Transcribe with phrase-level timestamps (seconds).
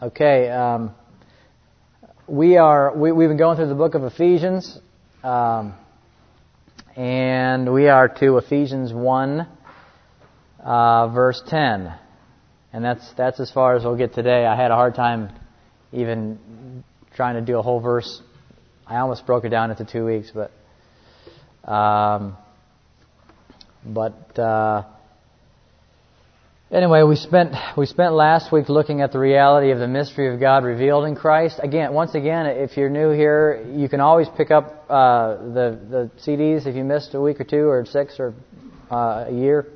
[0.00, 0.94] Okay, um,
[2.28, 4.78] we are we, we've been going through the book of Ephesians,
[5.24, 5.74] um,
[6.94, 9.48] and we are to Ephesians one,
[10.62, 11.92] uh, verse ten,
[12.72, 14.46] and that's that's as far as we'll get today.
[14.46, 15.32] I had a hard time
[15.90, 16.84] even
[17.16, 18.22] trying to do a whole verse.
[18.86, 20.52] I almost broke it down into two weeks, but
[21.68, 22.36] um,
[23.84, 24.38] but.
[24.38, 24.84] Uh,
[26.70, 30.38] Anyway, we spent we spent last week looking at the reality of the mystery of
[30.38, 31.58] God revealed in Christ.
[31.62, 36.10] Again, once again, if you're new here, you can always pick up uh, the the
[36.18, 38.34] CDs if you missed a week or two or six or
[38.90, 39.66] uh, a year.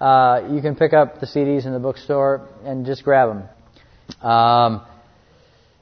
[0.00, 4.28] Uh, you can pick up the CDs in the bookstore and just grab them.
[4.28, 4.82] Um,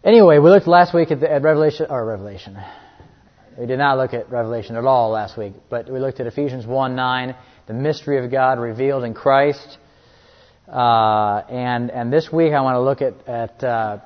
[0.04, 2.58] anyway, we looked last week at, the, at Revelation or Revelation.
[3.58, 6.66] We did not look at Revelation at all last week, but we looked at Ephesians
[6.66, 7.34] 1 9,
[7.66, 9.78] the mystery of God revealed in Christ.
[10.68, 13.98] Uh, and and this week I want to look at at uh,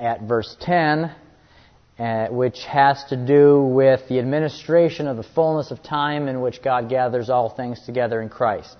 [0.00, 1.14] at verse 10,
[1.96, 6.60] uh, which has to do with the administration of the fullness of time in which
[6.60, 8.76] God gathers all things together in Christ.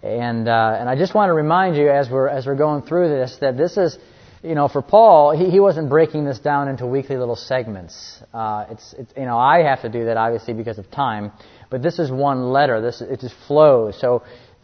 [0.00, 3.08] And uh, and I just want to remind you as we're as we're going through
[3.08, 3.98] this that this is.
[4.42, 8.22] You know, for Paul, he, he wasn't breaking this down into weekly little segments.
[8.32, 11.32] Uh, it's, it's, you know, I have to do that obviously because of time,
[11.68, 12.80] but this is one letter.
[12.80, 13.98] This it just flows.
[13.98, 14.22] So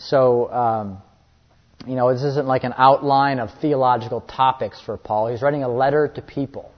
[0.08, 1.02] so, um,
[1.86, 5.28] you know, this isn't like an outline of theological topics for Paul.
[5.28, 6.72] He's writing a letter to people.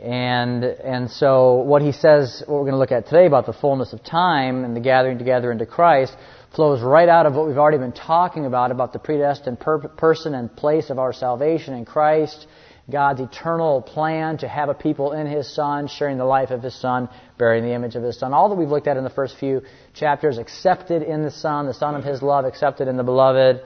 [0.00, 3.52] And, and so what he says, what we're going to look at today about the
[3.52, 6.16] fullness of time and the gathering together into Christ
[6.54, 10.34] flows right out of what we've already been talking about, about the predestined per- person
[10.34, 12.46] and place of our salvation in Christ,
[12.92, 16.74] God's eternal plan to have a people in His Son, sharing the life of His
[16.78, 18.34] Son, bearing the image of His Son.
[18.34, 19.62] All that we've looked at in the first few
[19.94, 23.62] chapters, accepted in the Son, the Son of His love, accepted in the Beloved.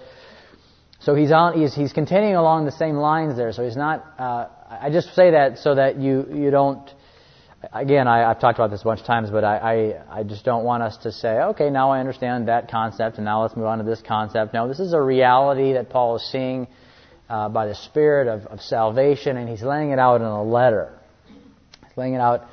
[1.00, 3.52] So he's on, he's, he's continuing along the same lines there.
[3.52, 6.88] So he's not, uh, I just say that so that you, you don't,
[7.72, 10.44] again, I, have talked about this a bunch of times, but I, I, I just
[10.44, 13.66] don't want us to say, okay, now I understand that concept and now let's move
[13.66, 14.54] on to this concept.
[14.54, 16.66] No, this is a reality that Paul is seeing
[17.28, 20.92] uh, by the Spirit of, of salvation, and he's laying it out in a letter.
[21.28, 22.48] He's laying it out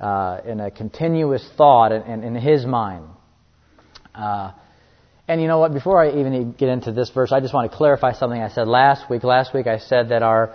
[0.00, 3.06] uh, in a continuous thought in, in, in his mind.
[4.14, 4.52] Uh,
[5.28, 5.72] and you know what?
[5.72, 8.68] Before I even get into this verse, I just want to clarify something I said
[8.68, 9.24] last week.
[9.24, 10.54] Last week I said that our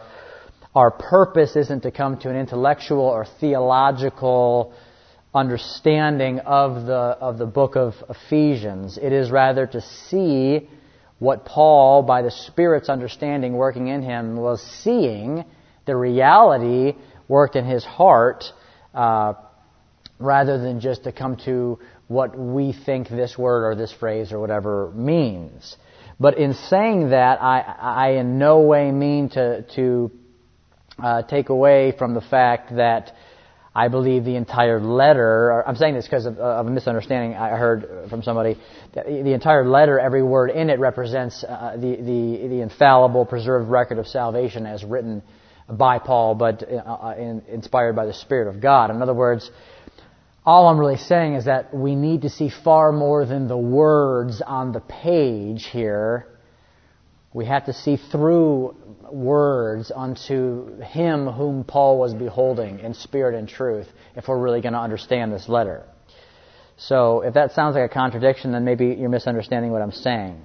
[0.73, 4.73] our purpose isn't to come to an intellectual or theological
[5.33, 8.97] understanding of the of the book of Ephesians.
[8.97, 10.69] It is rather to see
[11.21, 15.45] what Paul, by the Spirit's understanding working in him, was seeing
[15.85, 16.95] the reality
[17.27, 18.45] worked in his heart,
[18.95, 19.33] uh,
[20.17, 21.77] rather than just to come to
[22.07, 25.77] what we think this word or this phrase or whatever means.
[26.19, 30.11] But in saying that, I, I in no way mean to, to
[30.97, 33.13] uh, take away from the fact that
[33.73, 38.09] I believe the entire letter, I'm saying this because of, of, a misunderstanding I heard
[38.09, 38.57] from somebody,
[38.93, 43.97] the entire letter, every word in it represents uh, the, the, the, infallible, preserved record
[43.97, 45.23] of salvation as written
[45.69, 48.91] by Paul, but uh, uh, in, inspired by the Spirit of God.
[48.91, 49.49] In other words,
[50.45, 54.41] all I'm really saying is that we need to see far more than the words
[54.41, 56.27] on the page here.
[57.33, 58.75] We have to see through
[59.09, 64.73] words unto him whom Paul was beholding in spirit and truth if we're really going
[64.73, 65.85] to understand this letter.
[66.77, 70.41] So if that sounds like a contradiction, then maybe you're misunderstanding what I'm saying.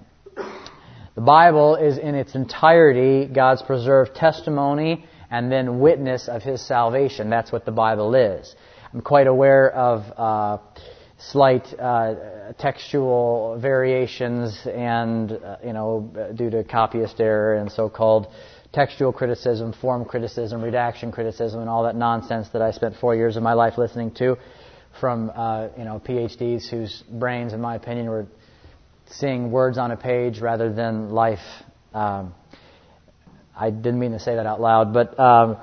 [1.17, 7.31] The Bible is in its entirety God's preserved testimony and then witness of His salvation.
[7.31, 8.55] That's what the Bible is.
[8.93, 10.59] I'm quite aware of uh,
[11.19, 18.27] slight uh, textual variations and, uh, you know, due to copyist error and so-called
[18.73, 23.37] textual criticism, form criticism, redaction criticism, and all that nonsense that I spent four years
[23.37, 24.37] of my life listening to
[25.01, 28.27] from uh, you know PhDs whose brains, in my opinion, were
[29.11, 31.39] seeing words on a page rather than life.
[31.95, 32.35] Um,
[33.59, 35.57] I didn't mean to say that out loud, but um,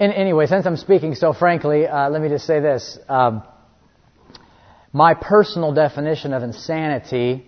[0.00, 2.98] anyway, since I'm speaking so frankly, uh, let me just say this.
[3.08, 3.42] Um,
[4.92, 7.44] my personal definition of insanity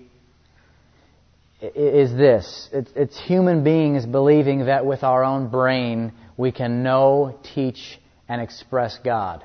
[1.61, 2.69] is this.
[2.73, 8.99] It's, human beings believing that with our own brain we can know, teach, and express
[9.05, 9.45] God.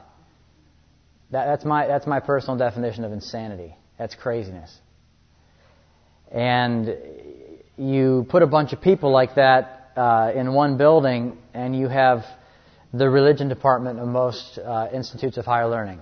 [1.32, 3.76] That, that's, my, that's my personal definition of insanity.
[3.98, 4.74] That's craziness.
[6.32, 6.96] And
[7.78, 12.24] you put a bunch of people like that uh, in one building, and you have
[12.98, 16.00] the religion department of most uh, institutes of higher learning.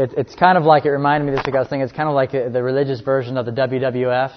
[0.00, 1.54] it, it's kind of like it reminded me this week.
[1.54, 4.32] I was thinking it's kind of like the religious version of the WWF,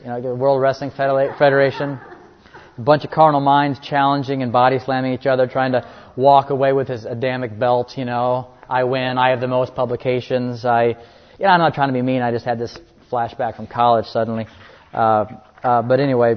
[0.00, 1.98] you know, the World Wrestling Federation.
[2.76, 6.72] A bunch of carnal minds challenging and body slamming each other, trying to walk away
[6.72, 7.94] with his Adamic belt.
[7.96, 9.18] You know, I win.
[9.18, 10.64] I have the most publications.
[10.64, 10.94] I, you
[11.40, 12.22] know, I'm not trying to be mean.
[12.22, 12.78] I just had this
[13.10, 14.46] flashback from college suddenly.
[14.92, 15.24] Uh,
[15.62, 16.36] uh, but anyway,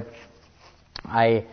[1.04, 1.46] I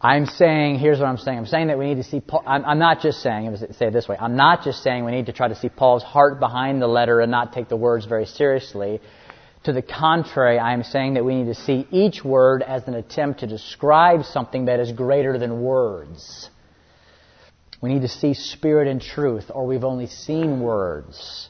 [0.00, 1.38] I'm saying, here's what I'm saying.
[1.38, 3.92] I'm saying that we need to see Paul, I'm, I'm not just saying, say it
[3.92, 6.80] this way, I'm not just saying we need to try to see Paul's heart behind
[6.80, 9.00] the letter and not take the words very seriously.
[9.64, 12.94] To the contrary, I am saying that we need to see each word as an
[12.94, 16.48] attempt to describe something that is greater than words.
[17.80, 21.48] We need to see spirit and truth, or we've only seen words.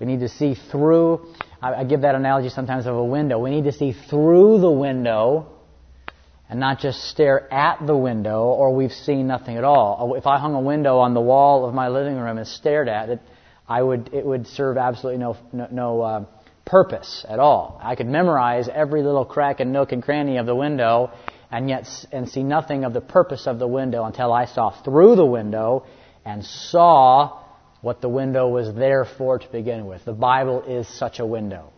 [0.00, 1.32] We need to see through,
[1.62, 3.38] I, I give that analogy sometimes of a window.
[3.38, 5.53] We need to see through the window
[6.48, 10.14] and not just stare at the window or we've seen nothing at all.
[10.16, 13.08] If I hung a window on the wall of my living room and stared at
[13.08, 13.20] it,
[13.66, 16.24] I would, it would serve absolutely no, no, no uh,
[16.66, 17.80] purpose at all.
[17.82, 21.10] I could memorize every little crack and nook and cranny of the window
[21.50, 25.16] and yet and see nothing of the purpose of the window until I saw through
[25.16, 25.86] the window
[26.24, 27.40] and saw
[27.80, 30.04] what the window was there for to begin with.
[30.04, 31.70] The Bible is such a window.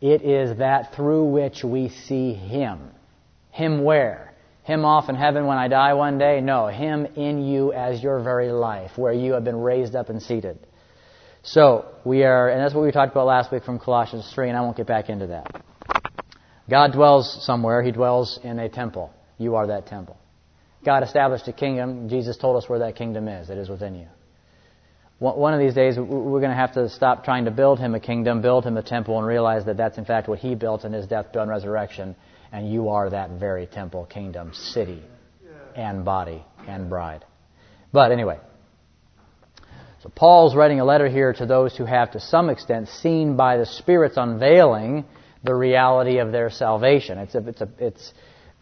[0.00, 2.90] It is that through which we see Him.
[3.54, 4.34] Him where?
[4.64, 6.40] Him off in heaven when I die one day?
[6.40, 10.20] No, Him in you as your very life, where you have been raised up and
[10.20, 10.58] seated.
[11.44, 14.58] So, we are, and that's what we talked about last week from Colossians 3, and
[14.58, 15.62] I won't get back into that.
[16.68, 17.80] God dwells somewhere.
[17.84, 19.14] He dwells in a temple.
[19.38, 20.16] You are that temple.
[20.84, 22.08] God established a kingdom.
[22.08, 23.50] Jesus told us where that kingdom is.
[23.50, 24.06] It is within you.
[25.20, 28.00] One of these days, we're going to have to stop trying to build him a
[28.00, 30.92] kingdom, build him a temple, and realize that that's in fact what he built in
[30.92, 32.16] his death, burial, and resurrection
[32.54, 35.02] and you are that very temple, kingdom, city,
[35.74, 37.24] and body, and bride.
[37.92, 38.38] But anyway,
[40.04, 43.56] so Paul's writing a letter here to those who have, to some extent, seen by
[43.56, 45.04] the Spirit's unveiling
[45.42, 47.18] the reality of their salvation.
[47.18, 48.12] It's, a, it's, a, it's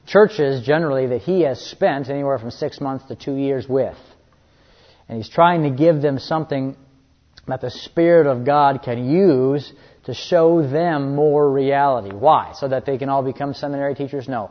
[0.06, 3.98] churches generally that he has spent anywhere from six months to two years with.
[5.06, 6.76] And he's trying to give them something
[7.46, 9.70] that the Spirit of God can use
[10.04, 12.14] to show them more reality.
[12.14, 12.52] Why?
[12.54, 14.28] So that they can all become seminary teachers?
[14.28, 14.50] No.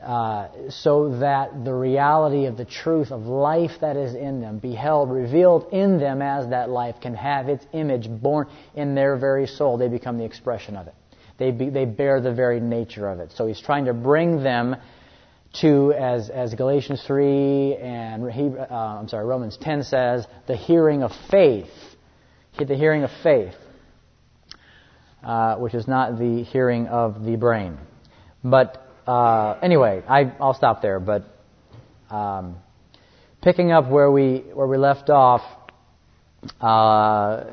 [0.00, 5.10] Uh, so that the reality of the truth of life that is in them, beheld,
[5.10, 9.76] revealed in them as that life, can have its image born in their very soul.
[9.76, 10.94] They become the expression of it.
[11.36, 13.32] They, be, they bear the very nature of it.
[13.32, 14.76] So he's trying to bring them
[15.60, 21.02] to, as, as Galatians 3 and he, uh, I'm sorry, Romans 10 says, the hearing
[21.02, 21.68] of faith.
[22.56, 23.54] The hearing of faith.
[25.22, 27.76] Uh, which is not the hearing of the brain.
[28.42, 30.98] But uh, anyway, I, will stop there.
[30.98, 31.24] But
[32.08, 32.56] um,
[33.42, 35.42] picking up where we where we left off,
[36.58, 37.44] uh,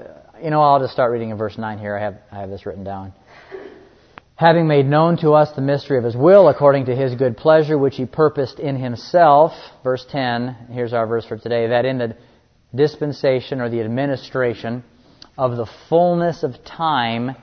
[0.42, 1.98] you know, I'll just start reading in verse nine here.
[1.98, 3.12] I have I have this written down.
[4.36, 7.78] Having made known to us the mystery of His will, according to His good pleasure,
[7.78, 9.52] which He purposed in Himself.
[9.84, 10.56] Verse ten.
[10.72, 11.68] Here's our verse for today.
[11.68, 12.16] That in the
[12.74, 14.86] dispensation or the administration
[15.38, 17.36] of the fullness of time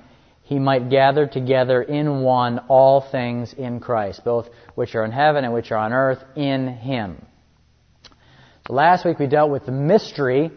[0.44, 5.42] he might gather together in one all things in Christ, both which are in heaven
[5.42, 7.24] and which are on earth, in Him.
[8.68, 10.50] Last week we dealt with the mystery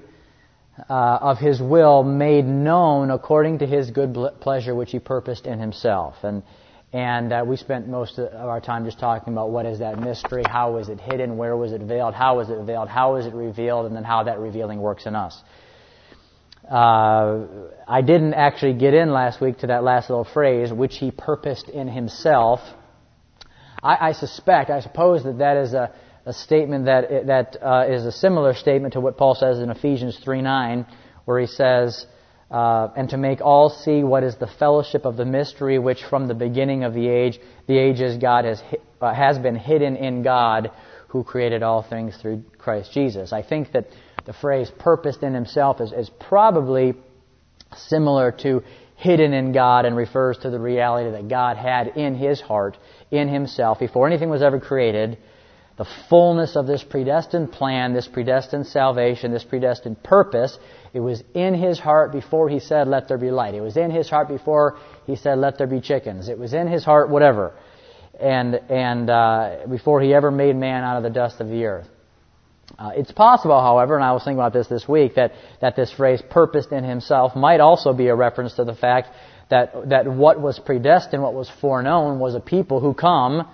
[0.90, 5.58] uh, of His will made known according to His good pleasure which He purposed in
[5.58, 6.16] Himself.
[6.22, 6.44] And,
[6.92, 10.44] and uh, we spent most of our time just talking about what is that mystery,
[10.46, 13.34] how was it hidden, where was it veiled, how was it veiled, how was it
[13.34, 15.42] revealed, and then how that revealing works in us.
[16.70, 17.46] Uh,
[17.88, 21.70] I didn't actually get in last week to that last little phrase, which he purposed
[21.70, 22.60] in himself.
[23.82, 25.94] I, I suspect, I suppose that that is a,
[26.26, 30.20] a statement that that uh, is a similar statement to what Paul says in Ephesians
[30.26, 30.86] 3:9,
[31.24, 32.06] where he says,
[32.52, 36.28] uh, "And to make all see what is the fellowship of the mystery, which from
[36.28, 38.62] the beginning of the age, the ages God has
[39.00, 40.72] uh, has been hidden in God,
[41.08, 43.88] who created all things through Christ Jesus." I think that
[44.28, 46.94] the phrase purposed in himself is, is probably
[47.76, 48.62] similar to
[48.98, 52.78] hidden in God and refers to the reality that God had in his heart,
[53.10, 55.18] in himself, before anything was ever created,
[55.78, 60.58] the fullness of this predestined plan, this predestined salvation, this predestined purpose.
[60.94, 63.54] It was in his heart before he said, let there be light.
[63.54, 66.28] It was in his heart before he said, let there be chickens.
[66.28, 67.54] It was in his heart, whatever.
[68.20, 71.88] And, and uh, before he ever made man out of the dust of the earth.
[72.80, 75.32] Uh, it's possible, however, and I was thinking about this this week, that,
[75.62, 79.10] that this phrase purposed in himself might also be a reference to the fact
[79.50, 83.48] that, that what was predestined, what was foreknown, was a people who come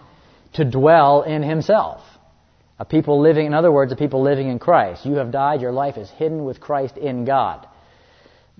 [0.53, 2.01] to dwell in himself.
[2.79, 5.05] A people living, in other words, a people living in Christ.
[5.05, 7.65] You have died, your life is hidden with Christ in God.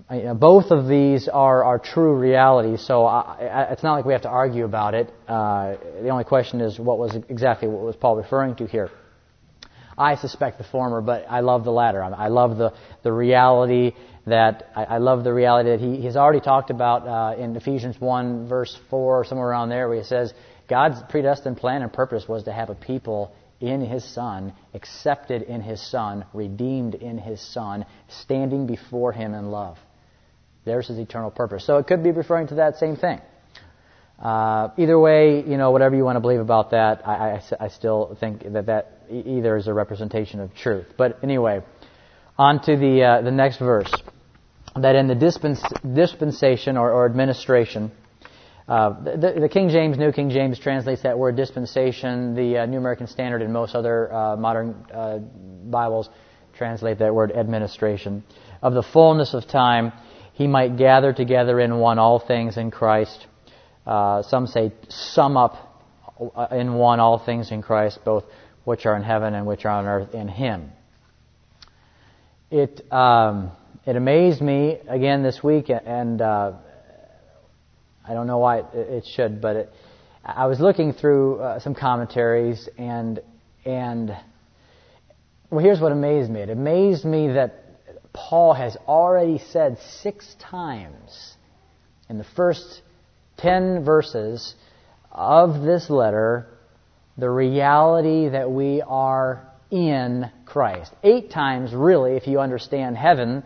[0.08, 4.30] both of these are, are true realities, so I, it's not like we have to
[4.30, 5.12] argue about it.
[5.28, 8.90] Uh, the only question is what was exactly what was Paul referring to here.
[9.96, 12.02] I suspect the former, but I love the latter.
[12.02, 12.72] I love the,
[13.02, 13.92] the reality
[14.26, 18.00] that I, I love the reality that he, he's already talked about uh, in Ephesians
[18.00, 20.32] 1 verse 4 somewhere around there where he says
[20.68, 25.60] God's predestined plan and purpose was to have a people in His Son, accepted in
[25.60, 29.78] His Son, redeemed in His Son, standing before Him in love.
[30.64, 31.66] There's His eternal purpose.
[31.66, 33.20] So it could be referring to that same thing.
[34.18, 37.68] Uh, either way, you know, whatever you want to believe about that, I, I, I
[37.68, 40.86] still think that that either is a representation of truth.
[40.96, 41.62] But anyway,
[42.38, 43.92] on to the, uh, the next verse.
[44.76, 45.62] That in the dispens-
[45.94, 47.92] dispensation or, or administration,
[48.66, 52.34] uh, the, the, King James, New King James translates that word dispensation.
[52.34, 56.08] The uh, New American Standard and most other uh, modern uh, Bibles
[56.56, 58.24] translate that word administration.
[58.62, 59.92] Of the fullness of time,
[60.32, 63.26] he might gather together in one all things in Christ.
[63.86, 65.82] Uh, some say sum up
[66.36, 68.24] uh, in one all things in Christ, both
[68.64, 70.70] which are in heaven and which are on earth in Him.
[72.50, 73.50] It um,
[73.86, 76.22] it amazed me again this week, and
[78.06, 79.72] I don't know why it, it should, but it,
[80.24, 83.20] I was looking through uh, some commentaries, and
[83.64, 84.16] and
[85.50, 86.40] well, here's what amazed me.
[86.40, 87.64] It amazed me that
[88.12, 91.34] Paul has already said six times
[92.08, 92.82] in the first
[93.36, 94.54] ten verses
[95.10, 96.46] of this letter
[97.16, 100.92] the reality that we are in Christ.
[101.02, 103.44] Eight times, really, if you understand heaven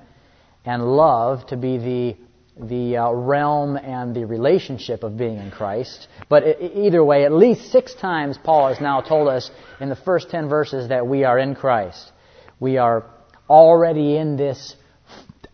[0.65, 2.17] and love to be the
[2.61, 6.09] the uh, realm and the relationship of being in Christ.
[6.29, 9.97] But it, either way, at least six times Paul has now told us in the
[9.97, 12.11] first ten verses that we are in Christ.
[12.59, 13.07] We are
[13.49, 14.75] already in this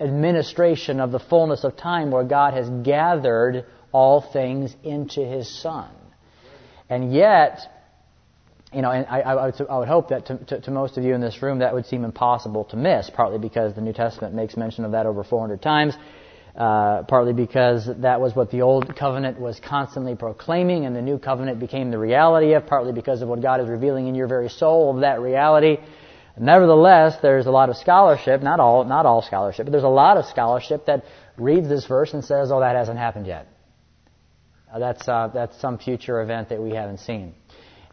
[0.01, 5.89] administration of the fullness of time where God has gathered all things into His Son.
[6.91, 7.61] And yet,
[8.73, 11.05] you know, and I, I, would, I would hope that to, to, to, most of
[11.05, 14.35] you in this room that would seem impossible to miss, partly because the New Testament
[14.35, 15.95] makes mention of that over 400 times,
[16.57, 21.19] uh, partly because that was what the old covenant was constantly proclaiming, and the new
[21.19, 24.49] covenant became the reality of, partly because of what God is revealing in your very
[24.49, 25.79] soul of that reality.
[26.37, 30.17] Nevertheless, there's a lot of scholarship, not all, not all scholarship, but there's a lot
[30.17, 31.05] of scholarship that
[31.37, 33.47] reads this verse and says, "Oh, that hasn't happened yet.
[34.75, 37.35] Uh, that's uh, that's some future event that we haven't seen."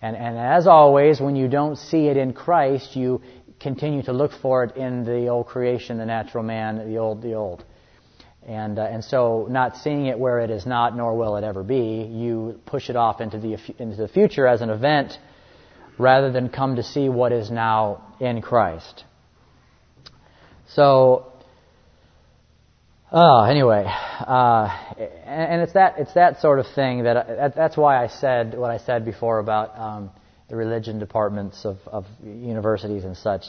[0.01, 3.21] And and as always, when you don't see it in Christ, you
[3.61, 7.33] continue to look for it in the old creation, the natural man, the old, the
[7.33, 7.63] old.
[8.47, 11.63] And, uh, and so, not seeing it where it is not, nor will it ever
[11.63, 15.19] be, you push it off into the, into the future as an event
[16.00, 19.03] rather than come to see what is now in Christ.
[20.69, 21.30] So,
[23.12, 24.68] oh, anyway, uh,
[25.25, 28.77] and it's that, it's that sort of thing that, that's why I said what I
[28.77, 30.12] said before about um,
[30.50, 33.44] the religion departments of, of universities and such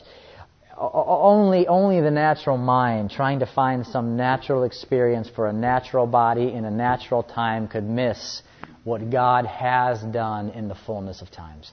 [0.78, 6.52] only only the natural mind trying to find some natural experience for a natural body
[6.52, 8.42] in a natural time could miss
[8.84, 11.72] what God has done in the fullness of times.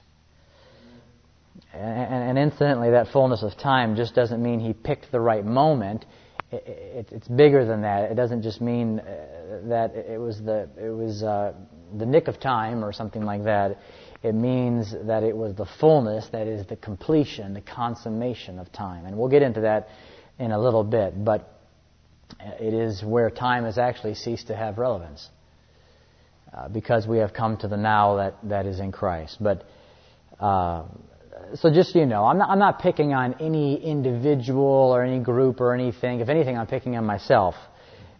[1.72, 6.04] And, and incidentally, that fullness of time just doesn't mean He picked the right moment.
[6.52, 8.10] It, it, it's bigger than that.
[8.10, 11.52] It doesn't just mean uh, that it was the it was uh,
[11.96, 13.78] the nick of time or something like that.
[14.22, 19.06] It means that it was the fullness, that is the completion, the consummation of time.
[19.06, 19.88] And we'll get into that
[20.38, 21.48] in a little bit, but
[22.38, 25.28] it is where time has actually ceased to have relevance.
[26.52, 29.36] Uh, because we have come to the now that, that is in Christ.
[29.40, 29.64] But
[30.40, 30.84] uh,
[31.54, 34.62] so just so you know, I'm not, I'm not picking on any individual
[34.94, 36.20] or any group or anything.
[36.20, 37.54] If anything, I'm picking on myself.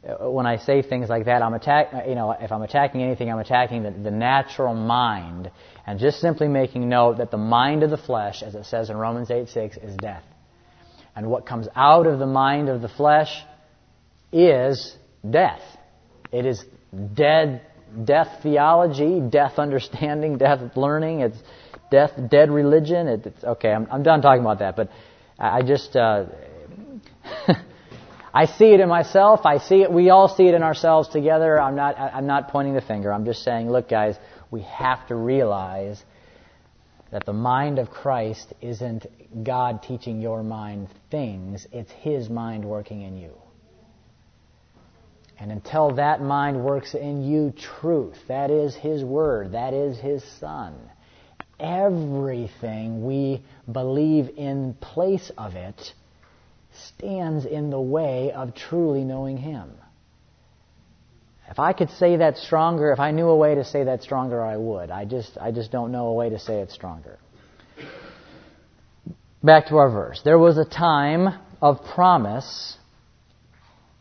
[0.03, 1.89] Uh, when I say things like that, I'm attack.
[2.09, 5.51] You know, if I'm attacking anything, I'm attacking the, the natural mind
[5.87, 8.97] and just simply making note that the mind of the flesh, as it says in
[8.97, 10.25] Romans 8:6, is death.
[11.15, 13.43] And what comes out of the mind of the flesh
[14.33, 14.97] is
[15.29, 15.63] death.
[16.33, 16.65] It is
[17.15, 17.63] dead,
[18.05, 21.21] death theology, death understanding, death learning.
[21.21, 21.39] It's
[21.91, 23.09] death, dead religion.
[23.09, 23.71] It, it's okay.
[23.71, 24.91] I'm, I'm, done talking about that, but
[25.39, 25.97] I just.
[25.97, 26.27] Uh,
[28.33, 29.45] I see it in myself.
[29.45, 29.93] I see it.
[29.93, 31.61] We all see it in ourselves together.
[31.61, 31.99] I'm not.
[31.99, 33.13] I'm not pointing the finger.
[33.13, 34.17] I'm just saying, look, guys,
[34.51, 36.03] we have to realize
[37.11, 39.07] that the mind of Christ isn't
[39.45, 43.33] God teaching your mind things, it's His mind working in you.
[45.39, 50.23] And until that mind works in you truth, that is His Word, that is His
[50.39, 50.75] Son,
[51.61, 55.93] everything we believe in place of it
[56.73, 59.71] stands in the way of truly knowing Him.
[61.51, 64.43] If I could say that stronger, if I knew a way to say that stronger,
[64.43, 64.91] I would.
[64.91, 67.19] I just, I just don't know a way to say it stronger.
[69.43, 70.21] Back to our verse.
[70.25, 71.29] There was a time
[71.61, 72.77] of promise,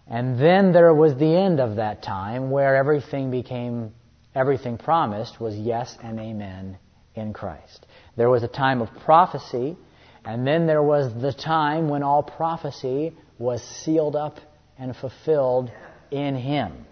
[0.08, 3.94] and then there was the end of that time where everything became,
[4.36, 6.78] everything promised was yes and amen
[7.20, 7.86] in Christ.
[8.18, 9.78] There was a time of prophecy,
[10.26, 14.40] and then there was the time when all prophecy was sealed up
[14.78, 15.72] and fulfilled
[16.12, 16.86] in Him.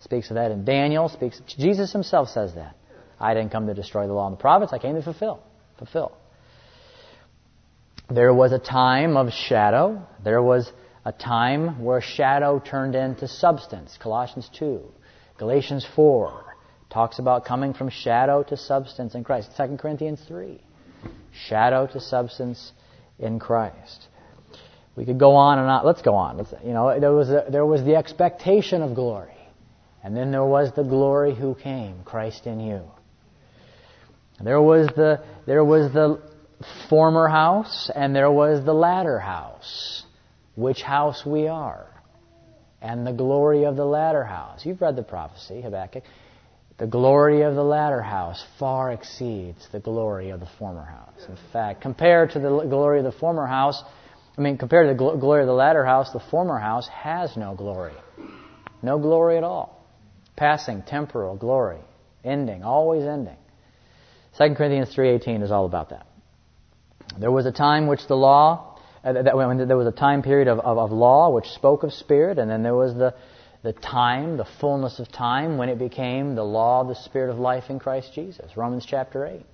[0.00, 1.08] Speaks of that in Daniel.
[1.08, 1.40] Speaks.
[1.46, 2.76] Jesus Himself says that.
[3.20, 4.72] I didn't come to destroy the law and the prophets.
[4.72, 5.42] I came to fulfill.
[5.78, 6.12] Fulfill.
[8.10, 10.06] There was a time of shadow.
[10.22, 10.72] There was
[11.04, 13.98] a time where shadow turned into substance.
[14.00, 14.80] Colossians 2.
[15.36, 16.47] Galatians 4
[16.90, 19.50] talks about coming from shadow to substance in Christ.
[19.56, 20.60] 2 Corinthians 3.
[21.32, 22.72] Shadow to substance
[23.18, 24.08] in Christ.
[24.96, 25.86] We could go on and on.
[25.86, 26.38] Let's go on.
[26.38, 29.36] Let's, you know, there was, a, there was the expectation of glory.
[30.02, 32.82] And then there was the glory who came, Christ in you.
[34.40, 36.22] There was the, there was the
[36.88, 40.04] former house and there was the latter house.
[40.56, 41.86] Which house we are.
[42.80, 44.64] And the glory of the latter house.
[44.64, 46.04] You've read the prophecy, Habakkuk.
[46.78, 51.28] The glory of the latter house far exceeds the glory of the former house.
[51.28, 53.82] In fact, compared to the glory of the former house,
[54.36, 57.56] I mean, compared to the glory of the latter house, the former house has no
[57.56, 57.94] glory.
[58.80, 59.84] No glory at all.
[60.36, 61.80] Passing, temporal, glory.
[62.22, 63.36] Ending, always ending.
[64.38, 66.06] 2 Corinthians 3.18 is all about that.
[67.18, 70.46] There was a time which the law, uh, that, when there was a time period
[70.46, 73.14] of, of, of law which spoke of spirit, and then there was the
[73.62, 77.38] the time, the fullness of time, when it became the law of the Spirit of
[77.38, 78.56] life in Christ Jesus.
[78.56, 79.44] Romans chapter 8.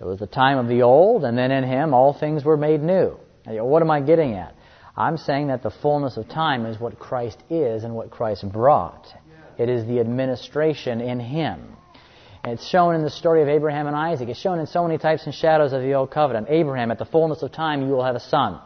[0.00, 2.80] It was the time of the old, and then in Him all things were made
[2.80, 3.16] new.
[3.46, 4.54] Now, what am I getting at?
[4.96, 9.06] I'm saying that the fullness of time is what Christ is and what Christ brought.
[9.58, 11.76] It is the administration in Him.
[12.44, 14.28] It's shown in the story of Abraham and Isaac.
[14.28, 16.48] It's shown in so many types and shadows of the Old Covenant.
[16.50, 18.58] Abraham, at the fullness of time, you will have a son.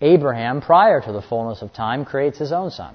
[0.00, 2.94] Abraham, prior to the fullness of time, creates his own son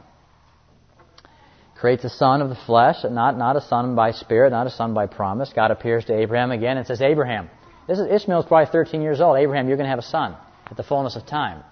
[1.80, 4.94] creates a son of the flesh, not, not a son by spirit, not a son
[4.94, 5.52] by promise.
[5.56, 7.50] God appears to Abraham again and says, Abraham,
[7.88, 9.38] this is Ishmael's probably 13 years old.
[9.38, 10.36] Abraham, you're going to have a son
[10.70, 11.64] at the fullness of time.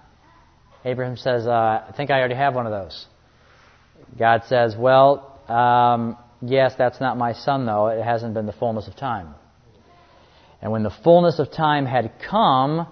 [0.84, 3.06] Abraham says, uh, I think I already have one of those.
[4.18, 7.88] God says, Well, um, yes, that's not my son, though.
[7.88, 9.34] It hasn't been the fullness of time.
[10.62, 12.86] And when the fullness of time had come,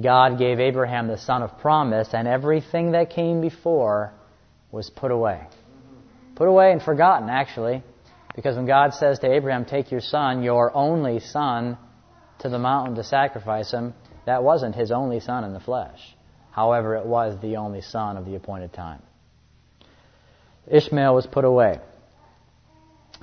[0.00, 4.12] God gave Abraham the son of promise, and everything that came before
[4.72, 5.46] was put away.
[6.36, 7.82] Put away and forgotten, actually.
[8.34, 11.78] Because when God says to Abraham, Take your son, your only son,
[12.40, 13.94] to the mountain to sacrifice him,
[14.26, 15.98] that wasn't his only son in the flesh.
[16.50, 19.02] However, it was the only son of the appointed time.
[20.66, 21.80] Ishmael was put away.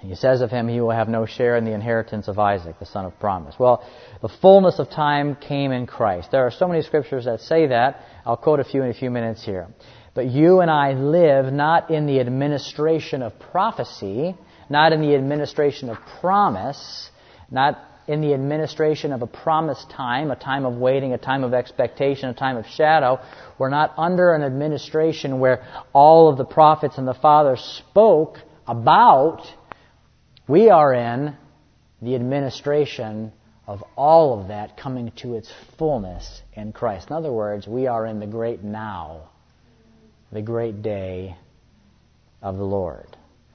[0.01, 2.85] He says of him, he will have no share in the inheritance of Isaac, the
[2.85, 3.55] son of promise.
[3.57, 3.87] Well,
[4.21, 6.29] the fullness of time came in Christ.
[6.31, 8.01] There are so many scriptures that say that.
[8.25, 9.67] I'll quote a few in a few minutes here.
[10.13, 14.35] But you and I live not in the administration of prophecy,
[14.69, 17.09] not in the administration of promise,
[17.49, 21.53] not in the administration of a promised time, a time of waiting, a time of
[21.53, 23.19] expectation, a time of shadow.
[23.57, 29.41] We're not under an administration where all of the prophets and the fathers spoke about.
[30.47, 31.35] We are in
[32.01, 33.31] the administration
[33.65, 37.09] of all of that coming to its fullness in Christ.
[37.09, 39.29] In other words, we are in the great now
[40.33, 41.37] the great day
[42.41, 43.07] of the Lord.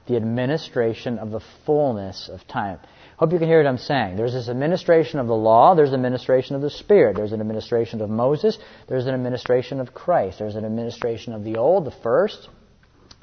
[0.07, 2.79] The administration of the fullness of time.
[3.17, 4.15] Hope you can hear what I'm saying.
[4.15, 8.01] There's this administration of the law, there's an administration of the Spirit, there's an administration
[8.01, 12.47] of Moses, there's an administration of Christ, there's an administration of the old, the first,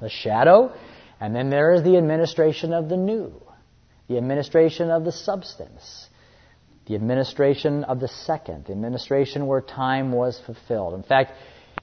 [0.01, 0.73] the shadow,
[1.19, 3.33] and then there is the administration of the new,
[4.07, 6.09] the administration of the substance,
[6.87, 10.95] the administration of the second, the administration where time was fulfilled.
[10.95, 11.33] In fact,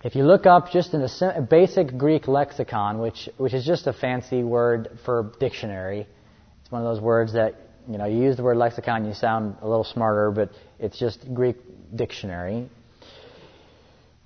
[0.03, 3.93] if you look up just in the basic Greek lexicon, which, which is just a
[3.93, 6.05] fancy word for dictionary,
[6.61, 7.55] it's one of those words that,
[7.87, 11.33] you know, you use the word lexicon, you sound a little smarter, but it's just
[11.33, 11.55] Greek
[11.95, 12.69] dictionary.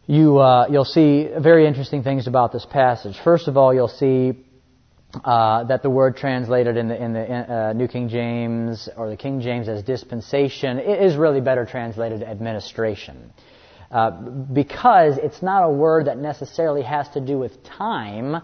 [0.07, 3.15] You, uh, you'll see very interesting things about this passage.
[3.23, 4.33] First of all, you'll see
[5.23, 9.17] uh, that the word translated in the, in the uh, New King James or the
[9.17, 13.31] King James as dispensation is really better translated administration.
[13.91, 18.41] Uh, because it's not a word that necessarily has to do with time,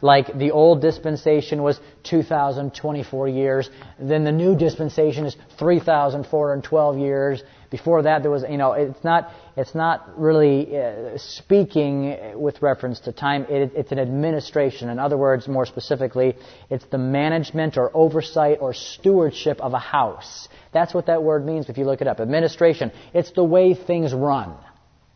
[0.00, 7.42] like the old dispensation was 2,024 years, then the new dispensation is 3,412 years,
[7.74, 13.00] Before that, there was, you know, it's not, it's not really uh, speaking with reference
[13.00, 13.46] to time.
[13.48, 14.90] It, it's an administration.
[14.90, 16.36] In other words, more specifically,
[16.70, 20.48] it's the management or oversight or stewardship of a house.
[20.72, 22.20] That's what that word means if you look it up.
[22.20, 22.92] Administration.
[23.12, 24.54] It's the way things run.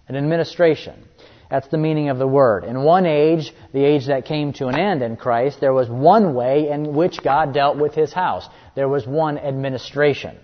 [0.09, 1.05] An administration.
[1.51, 2.65] That's the meaning of the word.
[2.65, 6.35] In one age, the age that came to an end in Christ, there was one
[6.35, 8.47] way in which God dealt with His house.
[8.75, 10.37] There was one administration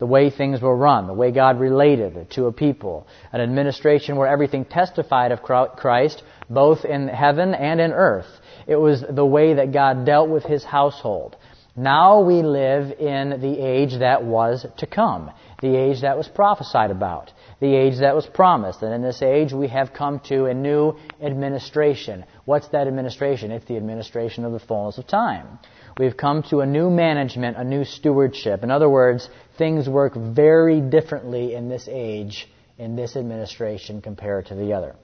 [0.00, 4.28] the way things were run, the way God related to a people, an administration where
[4.28, 8.26] everything testified of Christ, both in heaven and in earth.
[8.66, 11.36] It was the way that God dealt with His household.
[11.76, 16.90] Now we live in the age that was to come, the age that was prophesied
[16.90, 18.82] about, the age that was promised.
[18.82, 22.24] And in this age we have come to a new administration.
[22.44, 23.50] What's that administration?
[23.52, 25.58] It's the administration of the fullness of time.
[25.98, 28.62] We've come to a new management, a new stewardship.
[28.62, 34.54] In other words, things work very differently in this age, in this administration, compared to
[34.54, 34.96] the other.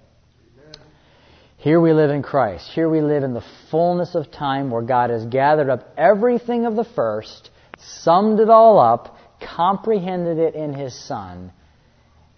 [1.59, 2.71] Here we live in Christ.
[2.71, 6.77] Here we live in the fullness of time where God has gathered up everything of
[6.77, 11.51] the first, summed it all up, comprehended it in His Son,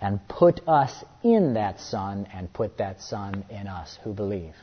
[0.00, 4.54] and put us in that Son and put that Son in us who believe.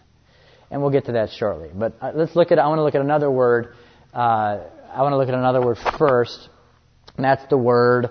[0.71, 1.69] And we'll get to that shortly.
[1.74, 3.74] But uh, let's look at, I want to look at another word.
[4.13, 6.50] Uh, I want to look at another word first
[7.17, 8.10] and that's the word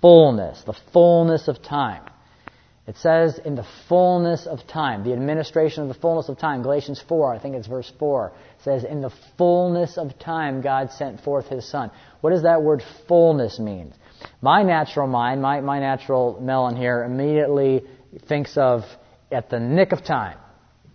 [0.00, 2.02] fullness, the fullness of time.
[2.86, 7.00] It says in the fullness of time, the administration of the fullness of time, Galatians
[7.06, 8.32] 4, I think it's verse 4,
[8.64, 11.92] says, In the fullness of time, God sent forth His Son.
[12.20, 13.92] What does that word fullness mean?
[14.40, 17.82] My natural mind, my, my natural melon here, immediately
[18.28, 18.84] thinks of
[19.30, 20.38] at the nick of time.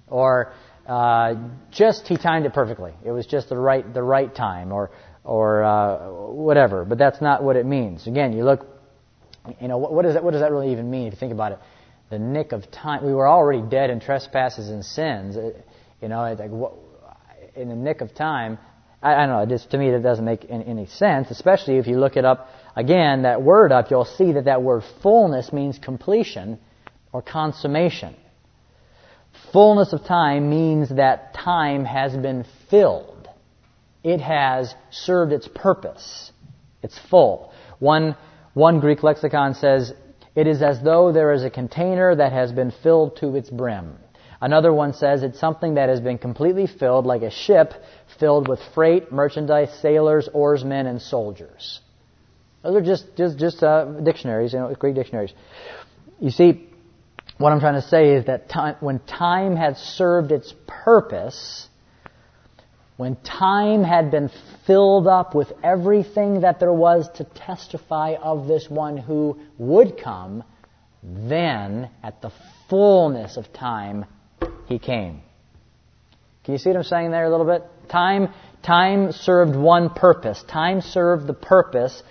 [0.08, 0.54] Or
[0.88, 1.36] uh,
[1.72, 2.94] just he timed it perfectly.
[3.04, 4.72] It was just the right, the right time.
[4.72, 4.92] Or
[5.26, 6.86] or uh, whatever.
[6.86, 8.08] But that's not what it means.
[8.08, 8.66] Again, you look,
[9.60, 11.34] you know, what, what, does that, what does that really even mean if you think
[11.34, 11.60] about it?
[12.12, 13.04] The nick of time.
[13.04, 15.36] We were already dead in trespasses and sins.
[15.36, 15.68] It,
[16.02, 16.74] you know, like what,
[17.56, 18.60] in the nick of time.
[19.02, 19.46] I, I don't know.
[19.56, 21.32] Just, to me, that doesn't make any, any sense.
[21.32, 24.84] Especially if you look it up again, that word up, you'll see that that word
[25.02, 26.60] fullness means completion
[27.12, 28.16] or consummation.
[29.52, 33.16] Fullness of time means that time has been filled
[34.06, 36.32] it has served its purpose.
[36.84, 37.52] It's full.
[37.80, 38.16] One,
[38.54, 39.94] one Greek lexicon says,
[40.36, 43.98] it is as though there is a container that has been filled to its brim.
[44.40, 47.74] Another one says it's something that has been completely filled, like a ship
[48.20, 51.80] filled with freight, merchandise, sailors, oarsmen, and soldiers.
[52.66, 55.32] Those are just just just uh, dictionaries, you know, Greek dictionaries.
[56.20, 56.68] You see,
[57.38, 61.70] what I'm trying to say is that time, when time had served its purpose,
[62.98, 64.32] when time had been
[64.66, 70.44] filled up with everything that there was to testify of this one who would come,
[71.04, 72.32] then, at the
[72.68, 74.06] fullness of time,
[74.68, 75.22] he came.
[76.46, 77.64] Can you see what I'm saying there a little bit?
[77.90, 78.30] Time,
[78.64, 80.44] time served one purpose.
[80.48, 82.02] Time served the purpose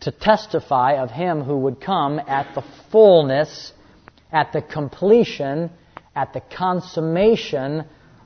[0.00, 3.72] to testify of him who would come at the fullness,
[4.32, 5.70] at the completion,
[6.14, 7.84] at the consummation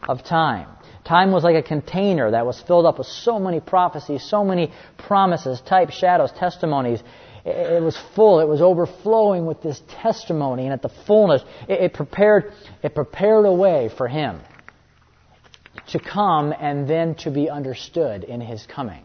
[0.08, 0.68] of time.
[1.04, 4.72] Time was like a container that was filled up with so many prophecies, so many
[4.96, 7.02] promises, types, shadows, testimonies.
[7.44, 8.40] It was full.
[8.40, 13.52] It was overflowing with this testimony, and at the fullness, it prepared, it prepared a
[13.52, 14.40] way for him
[15.88, 19.04] to come and then to be understood in his coming.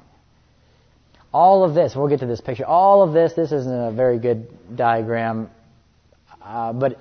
[1.34, 2.65] All of this, we'll get to this picture.
[2.65, 5.50] All of this, this isn't a very good diagram,
[6.42, 7.00] uh, but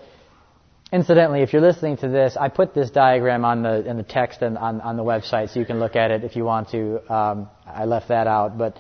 [0.91, 4.41] Incidentally, if you're listening to this, I put this diagram on the in the text
[4.41, 7.13] and on, on the website, so you can look at it if you want to.
[7.13, 8.79] Um, I left that out, but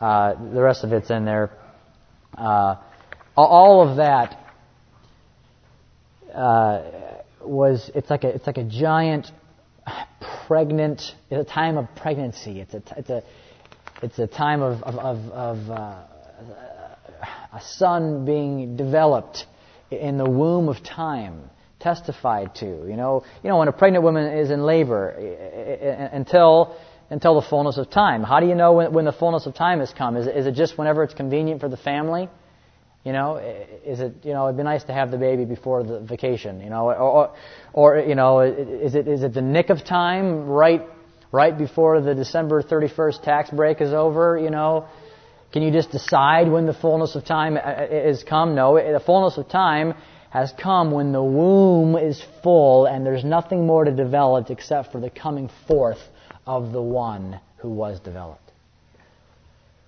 [0.00, 1.50] uh, the rest of it's in there.
[2.38, 2.76] Uh,
[3.36, 4.38] all of that
[6.34, 6.82] uh,
[7.42, 9.30] was it's like a it's like a giant
[10.46, 11.02] pregnant.
[11.30, 12.60] It's a time of pregnancy.
[12.60, 13.22] It's a it's a
[14.02, 16.02] it's a time of of, of, of uh,
[17.52, 19.46] a son being developed
[19.90, 22.66] in the womb of time testified to.
[22.66, 25.08] You know, you know when a pregnant woman is in labor
[26.12, 26.76] until
[27.10, 28.22] until the fullness of time.
[28.22, 30.16] How do you know when, when the fullness of time has come?
[30.16, 32.28] Is is it just whenever it's convenient for the family?
[33.04, 33.36] You know,
[33.84, 36.60] is it you know it'd be nice to have the baby before the vacation.
[36.60, 37.34] You know, or,
[37.72, 40.82] or you know, is it is it the nick of time right
[41.32, 44.38] right before the December 31st tax break is over?
[44.38, 44.86] You know,
[45.52, 48.54] can you just decide when the fullness of time uh, uh, is come?
[48.54, 49.94] No, the fullness of time
[50.30, 55.00] has come when the womb is full and there's nothing more to develop except for
[55.00, 56.00] the coming forth
[56.46, 58.40] of the one who was developed.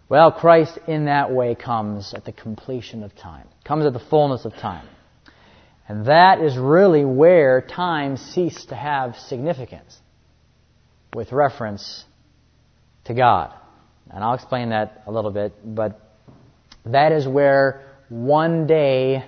[0.09, 4.45] Well, Christ in that way comes at the completion of time, comes at the fullness
[4.45, 4.87] of time.
[5.89, 9.99] And that is really where time ceased to have significance
[11.15, 12.05] with reference
[13.05, 13.53] to God.
[14.11, 16.01] And I'll explain that a little bit, but
[16.85, 19.25] that is where one day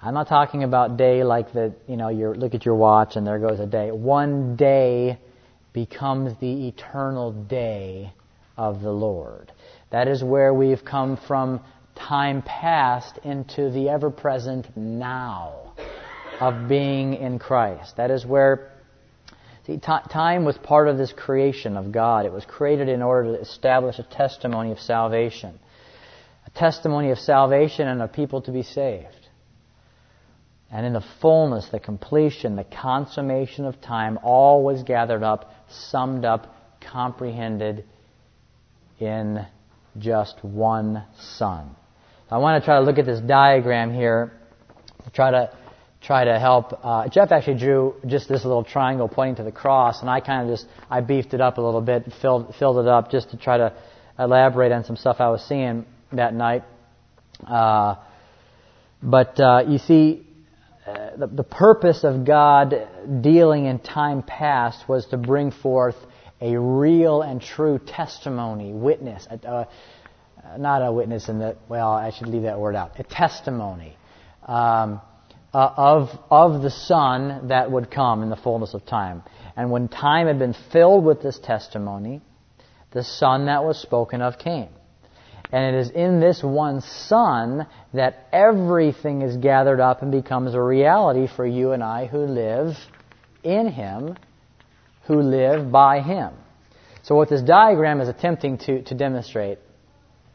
[0.00, 3.26] I'm not talking about day like the, you know, you look at your watch and
[3.26, 3.90] there goes a day.
[3.90, 5.18] One day
[5.72, 8.12] becomes the eternal day
[8.56, 9.50] of the Lord.
[9.90, 11.60] That is where we've come from
[11.96, 15.72] time past into the ever present now
[16.40, 17.96] of being in Christ.
[17.96, 18.70] That is where
[19.68, 22.26] see, t- time was part of this creation of God.
[22.26, 25.60] It was created in order to establish a testimony of salvation,
[26.46, 29.14] a testimony of salvation and a people to be saved.
[30.70, 36.24] And in the fullness, the completion, the consummation of time, all was gathered up, summed
[36.24, 37.84] up, comprehended
[38.98, 39.46] in
[39.98, 41.74] just one Son.
[42.30, 44.32] I want to try to look at this diagram here,
[45.14, 45.56] try to
[46.00, 46.78] try to help.
[46.84, 50.48] Uh, Jeff actually drew just this little triangle pointing to the cross, and I kind
[50.48, 53.36] of just I beefed it up a little bit, filled filled it up just to
[53.36, 53.72] try to
[54.18, 56.64] elaborate on some stuff I was seeing that night.
[57.46, 57.96] Uh,
[59.02, 60.26] but uh, you see,
[60.86, 62.74] uh, the, the purpose of God
[63.20, 65.96] dealing in time past was to bring forth
[66.40, 69.26] a real and true testimony, witness,
[70.56, 73.96] not a witness in that, well, I should leave that word out, a testimony
[74.46, 75.00] um,
[75.58, 79.24] uh, of, of the Son that would come in the fullness of time.
[79.56, 82.20] And when time had been filled with this testimony,
[82.92, 84.68] the Son that was spoken of came.
[85.50, 90.62] And it is in this one Son that everything is gathered up and becomes a
[90.62, 92.76] reality for you and I who live
[93.42, 94.16] in Him,
[95.08, 96.34] who live by Him.
[97.02, 99.58] So what this diagram is attempting to, to demonstrate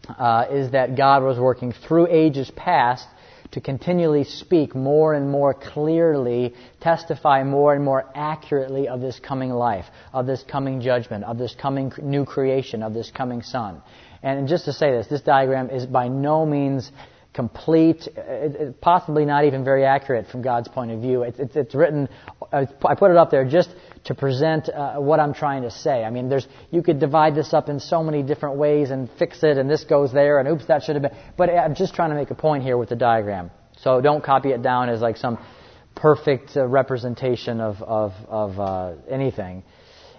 [0.10, 3.08] uh, is that God was working through ages past
[3.54, 9.52] to continually speak more and more clearly, testify more and more accurately of this coming
[9.52, 13.82] life, of this coming judgment, of this coming new creation, of this coming Son.
[14.22, 16.92] And just to say this, this diagram is by no means
[17.34, 21.24] complete, uh, possibly not even very accurate from God's point of view.
[21.24, 22.08] It's, it's written,
[22.52, 23.70] uh, I put it up there just
[24.06, 26.04] to present uh, what I'm trying to say.
[26.04, 29.44] I mean, there's, you could divide this up in so many different ways and fix
[29.44, 31.18] it, and this goes there, and oops, that should have been.
[31.38, 33.52] But I'm just trying to make a point here with the diagram.
[33.78, 35.38] So don't copy it down as like some
[35.96, 39.64] perfect uh, representation of, of, of uh, anything.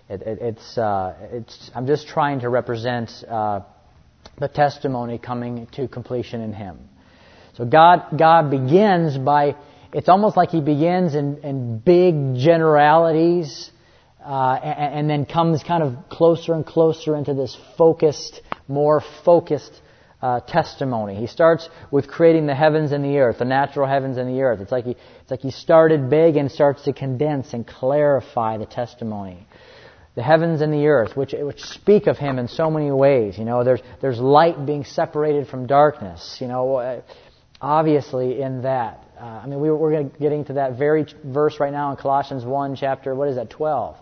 [0.09, 3.61] It, it, it's, uh, it's, I'm just trying to represent uh,
[4.39, 6.79] the testimony coming to completion in Him.
[7.57, 9.57] So God, God begins by,
[9.93, 13.71] it's almost like He begins in, in big generalities,
[14.25, 19.81] uh, and, and, then comes kind of closer and closer into this focused, more focused
[20.23, 21.17] uh, testimony.
[21.17, 24.61] He starts with creating the heavens and the earth, the natural heavens and the earth.
[24.61, 28.67] It's like he, it's like he started big and starts to condense and clarify the
[28.67, 29.47] testimony
[30.15, 33.37] the heavens and the earth, which, which speak of him in so many ways.
[33.37, 36.39] You know, there's, there's light being separated from darkness.
[36.41, 37.03] You know, uh,
[37.61, 39.05] obviously in that.
[39.19, 42.77] Uh, I mean, we, we're getting to that very verse right now in Colossians 1,
[42.77, 43.97] chapter, what is that, 12.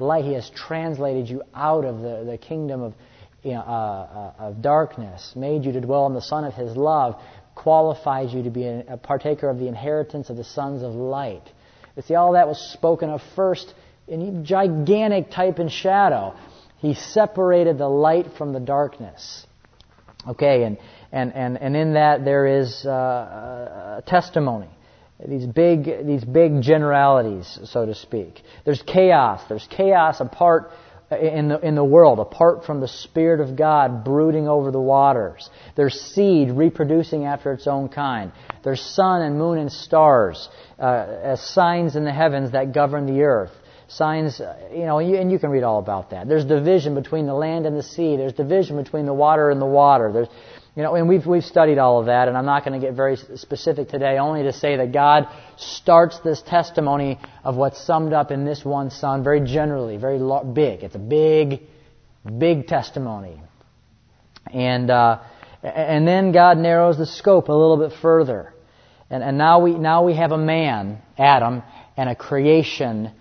[0.00, 2.94] Light, he has translated you out of the, the kingdom of,
[3.42, 6.76] you know, uh, uh, of darkness, made you to dwell in the Son of his
[6.76, 7.20] love,
[7.54, 11.42] qualifies you to be a partaker of the inheritance of the sons of light.
[11.96, 13.72] You see, all that was spoken of first
[14.08, 16.34] in gigantic type and shadow.
[16.78, 19.46] He separated the light from the darkness.
[20.26, 20.78] Okay, and,
[21.12, 24.68] and, and, and in that there is uh, a testimony.
[25.26, 28.42] These big, these big generalities, so to speak.
[28.64, 29.42] There's chaos.
[29.48, 30.72] There's chaos apart
[31.10, 35.48] in the, in the world, apart from the Spirit of God brooding over the waters.
[35.76, 38.32] There's seed reproducing after its own kind.
[38.64, 40.48] There's sun and moon and stars
[40.78, 43.52] uh, as signs in the heavens that govern the earth
[43.94, 44.40] signs,
[44.72, 46.28] you know, and you can read all about that.
[46.28, 48.16] There's division between the land and the sea.
[48.16, 50.12] There's division between the water and the water.
[50.12, 50.28] There's,
[50.76, 52.96] you know, and we've, we've studied all of that, and I'm not going to get
[52.96, 58.30] very specific today, only to say that God starts this testimony of what's summed up
[58.30, 60.18] in this one Son very generally, very
[60.52, 60.82] big.
[60.82, 61.60] It's a big,
[62.38, 63.40] big testimony.
[64.52, 65.20] And, uh,
[65.62, 68.52] and then God narrows the scope a little bit further.
[69.10, 71.62] And, and now, we, now we have a man, Adam,
[71.96, 73.12] and a creation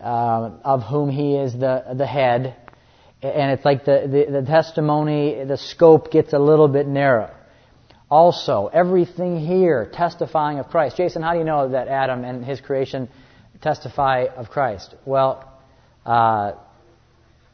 [0.00, 2.56] uh, of whom he is the, the head.
[3.22, 7.34] And it's like the, the, the testimony, the scope gets a little bit narrow.
[8.10, 10.96] Also, everything here testifying of Christ.
[10.96, 13.08] Jason, how do you know that Adam and his creation
[13.60, 14.94] testify of Christ?
[15.04, 15.46] Well,
[16.04, 16.52] uh,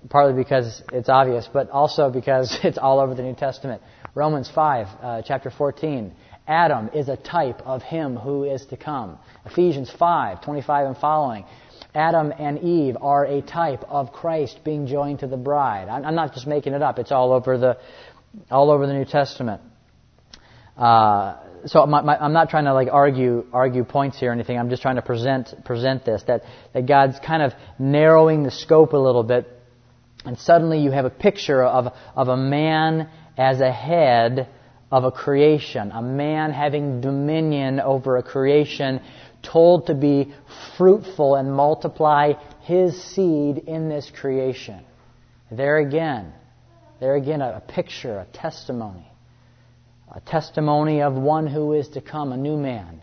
[0.09, 3.83] partly because it's obvious, but also because it's all over the New Testament.
[4.15, 6.13] Romans 5, uh, chapter 14.
[6.49, 9.19] Adam is a type of him who is to come.
[9.45, 11.45] Ephesians 5, 25 and following.
[11.97, 15.89] Adam and Eve are a type of Christ being joined to the bride.
[15.89, 16.99] I'm not just making it up.
[16.99, 17.79] It's all over the,
[18.51, 19.63] all over the New Testament.
[20.77, 24.59] Uh, so my, my, I'm not trying to like argue argue points here or anything.
[24.59, 26.43] I'm just trying to present present this that
[26.75, 29.49] that God's kind of narrowing the scope a little bit,
[30.27, 34.49] and suddenly you have a picture of of a man as a head
[34.93, 39.01] of a creation, a man having dominion over a creation,
[39.47, 40.33] told to be
[40.77, 44.85] fruitful and multiply his seed in this creation.
[45.51, 46.33] There again,
[47.01, 49.07] there again, a, picture, a testimony
[50.17, 53.03] a testimony of one who is to come, a new man,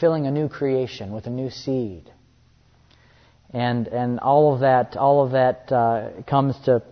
[0.00, 2.12] filling a new creation with a new seed.
[3.52, 6.82] And, and all of that, all of that uh, comes to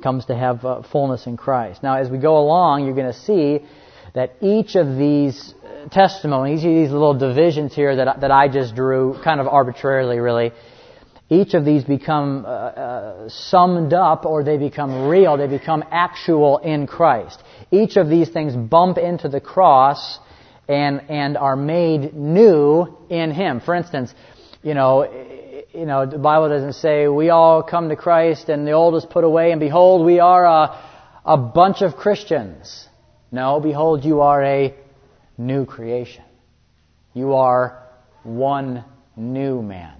[0.00, 1.82] comes to have uh, fullness in Christ.
[1.82, 3.58] Now, as we go along, you're going to see
[4.14, 5.54] that each of these
[5.90, 10.52] testimonies, these little divisions here that, that I just drew, kind of arbitrarily, really,
[11.30, 16.58] each of these become uh, uh, summed up or they become real, they become actual
[16.58, 17.42] in Christ.
[17.70, 20.18] Each of these things bump into the cross
[20.68, 23.60] and, and are made new in Him.
[23.60, 24.14] For instance,
[24.62, 25.04] you know,
[25.74, 29.04] you know, the Bible doesn't say we all come to Christ and the old is
[29.04, 30.82] put away and behold, we are a,
[31.26, 32.88] a bunch of Christians.
[33.30, 34.74] No, behold, you are a
[35.38, 36.24] new creation.
[37.14, 37.86] You are
[38.24, 38.84] one
[39.16, 39.96] new man.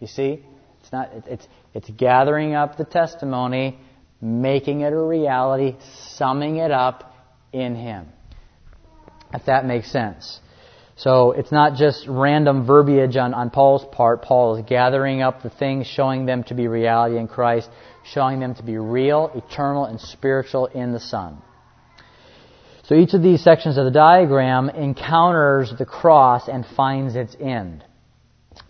[0.00, 0.42] You see?
[0.80, 3.78] It's not, it's, it's gathering up the testimony,
[4.20, 5.76] making it a reality,
[6.14, 7.14] summing it up
[7.52, 8.08] in Him.
[9.32, 10.40] If that makes sense.
[10.96, 14.22] So it's not just random verbiage on, on Paul's part.
[14.22, 17.70] Paul is gathering up the things, showing them to be reality in Christ,
[18.12, 21.40] showing them to be real, eternal, and spiritual in the Son.
[22.88, 27.84] So each of these sections of the diagram encounters the cross and finds its end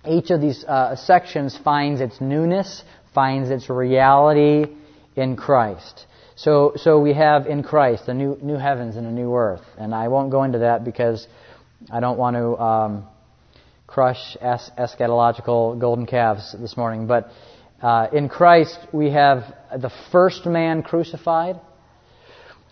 [0.07, 2.83] each of these uh, sections finds its newness,
[3.15, 4.67] finds its reality
[5.17, 6.07] in Christ.
[6.37, 9.65] So, so we have in Christ a new, new heavens and a new earth.
[9.77, 11.27] And I won't go into that because
[11.91, 13.07] I don't want to um,
[13.87, 17.07] crush es- eschatological golden calves this morning.
[17.07, 17.31] But
[17.83, 21.61] uh, in Christ, we have the first man crucified.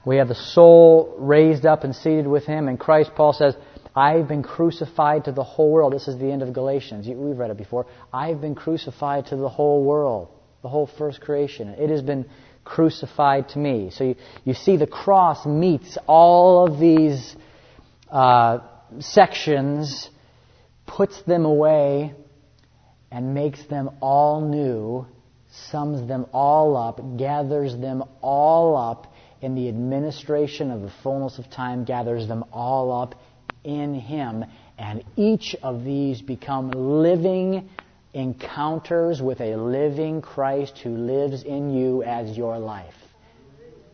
[0.06, 2.68] We have the soul raised up and seated with him.
[2.68, 3.56] And Christ, Paul says,
[3.94, 5.92] I've been crucified to the whole world.
[5.92, 7.08] This is the end of Galatians.
[7.08, 7.86] We've read it before.
[8.12, 10.28] I've been crucified to the whole world,
[10.62, 11.70] the whole first creation.
[11.70, 12.24] It has been
[12.64, 13.90] crucified to me.
[13.90, 14.14] So you,
[14.44, 17.34] you see the cross meets all of these
[18.08, 18.60] uh,
[19.00, 20.08] sections,
[20.86, 22.14] puts them away,
[23.10, 25.04] and makes them all new,
[25.50, 29.12] sums them all up, gathers them all up
[29.46, 33.14] in the administration of the fullness of time, gathers them all up
[33.62, 34.44] in Him.
[34.76, 37.68] And each of these become living
[38.12, 42.96] encounters with a living Christ who lives in you as your life.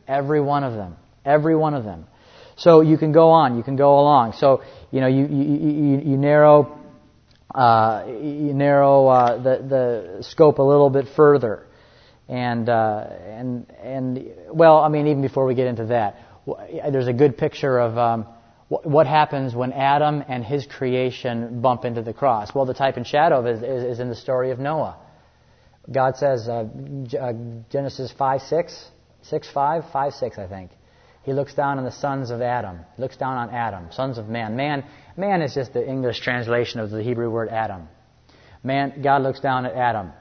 [0.09, 0.97] Every one of them.
[1.23, 2.07] Every one of them.
[2.57, 3.59] So you can go on.
[3.59, 4.33] You can go along.
[4.33, 6.79] So, you know, you, you, you, you narrow,
[7.55, 11.67] uh, you narrow uh, the, the scope a little bit further.
[12.33, 16.17] And, uh, and, and, well, I mean, even before we get into that,
[16.91, 18.27] there's a good picture of, um,
[18.69, 22.55] what happens when Adam and his creation bump into the cross?
[22.55, 24.97] Well, the type and shadow is, is, is in the story of Noah.
[25.93, 26.65] God says, uh,
[27.21, 27.33] uh,
[27.69, 28.91] Genesis 5 6,
[29.21, 30.71] 6 5, 5 6, I think.
[31.25, 32.79] He looks down on the sons of Adam.
[32.97, 34.57] He looks down on Adam, sons of man.
[34.57, 34.85] Man,
[35.19, 37.89] man is just the English translation of the Hebrew word Adam.
[38.65, 40.13] Man, God looks down at Adam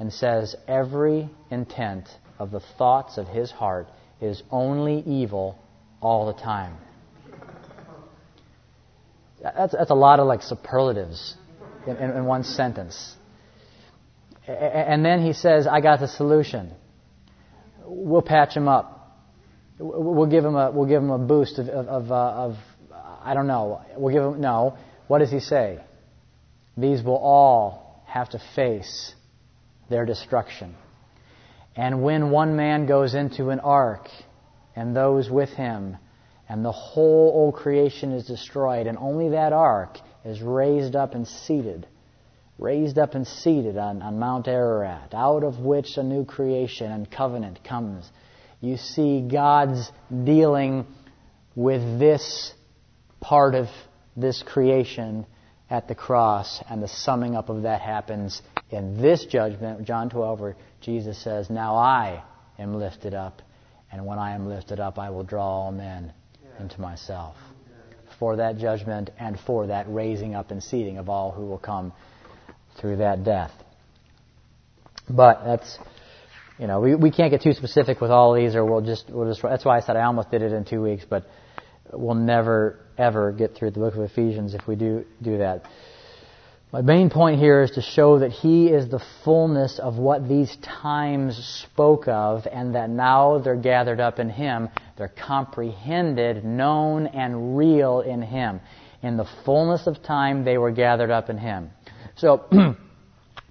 [0.00, 2.08] and says, Every intent
[2.40, 3.86] of the thoughts of his heart
[4.20, 5.58] is only evil
[6.00, 6.76] all the time.
[9.42, 11.36] That's, that's a lot of like superlatives
[11.86, 13.14] in, in, in one sentence.
[14.46, 16.72] And then he says, I got the solution.
[17.84, 18.96] We'll patch him up.
[19.78, 22.56] We'll give him a, we'll give him a boost of, of, of, uh, of
[23.22, 23.82] I don't know.
[23.96, 24.76] We'll give him, no.
[25.08, 25.78] What does he say?
[26.76, 29.14] These will all have to face
[29.90, 30.74] their destruction.
[31.76, 34.08] And when one man goes into an ark,
[34.74, 35.96] and those with him,
[36.48, 41.26] and the whole old creation is destroyed, and only that ark is raised up and
[41.26, 41.86] seated,
[42.58, 47.10] raised up and seated on, on Mount Ararat, out of which a new creation and
[47.10, 48.10] covenant comes.
[48.60, 49.90] You see God's
[50.24, 50.86] dealing
[51.54, 52.52] with this
[53.20, 53.66] part of
[54.16, 55.26] this creation
[55.68, 60.40] at the cross, and the summing up of that happens in this judgment, John 12,
[60.40, 62.22] where Jesus says, Now I
[62.58, 63.42] am lifted up,
[63.92, 66.12] and when I am lifted up, I will draw all men
[66.58, 67.36] into myself.
[68.18, 71.92] For that judgment and for that raising up and seating of all who will come
[72.78, 73.52] through that death.
[75.08, 75.78] But that's,
[76.58, 79.28] you know, we, we can't get too specific with all these, or we'll just, we'll
[79.28, 81.24] just, that's why I said I almost did it in two weeks, but
[81.92, 85.64] we'll never, ever get through the book of Ephesians if we do do that.
[86.72, 90.56] My main point here is to show that He is the fullness of what these
[90.62, 94.68] times spoke of, and that now they're gathered up in Him.
[94.96, 98.60] They're comprehended, known, and real in Him.
[99.02, 101.70] In the fullness of time, they were gathered up in Him.
[102.14, 102.44] So,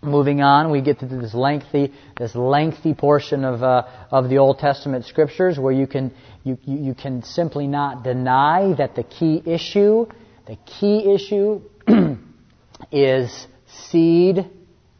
[0.02, 4.60] moving on, we get to this lengthy, this lengthy portion of uh, of the Old
[4.60, 6.14] Testament scriptures, where you can
[6.46, 10.06] you, you, you can simply not deny that the key issue,
[10.48, 11.62] the key issue.
[12.92, 13.48] Is
[13.90, 14.50] seed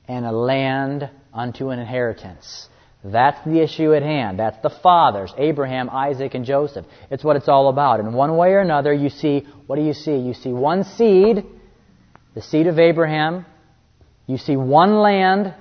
[0.08, 2.68] and a land unto an inheritance.
[3.04, 4.40] That's the issue at hand.
[4.40, 6.86] That's the fathers, Abraham, Isaac, and Joseph.
[7.10, 8.02] It's what it's all about.
[8.02, 10.18] In one way or another, you see, what do you see?
[10.18, 11.46] You see one seed,
[12.36, 13.46] the seed of Abraham.
[14.28, 15.54] You see one land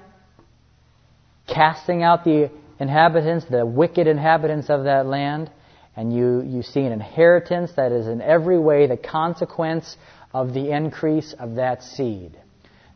[1.46, 2.50] casting out the
[2.80, 5.50] inhabitants, the wicked inhabitants of that land.
[5.96, 9.96] And you, you see an inheritance that is in every way the consequence
[10.38, 12.38] of the increase of that seed.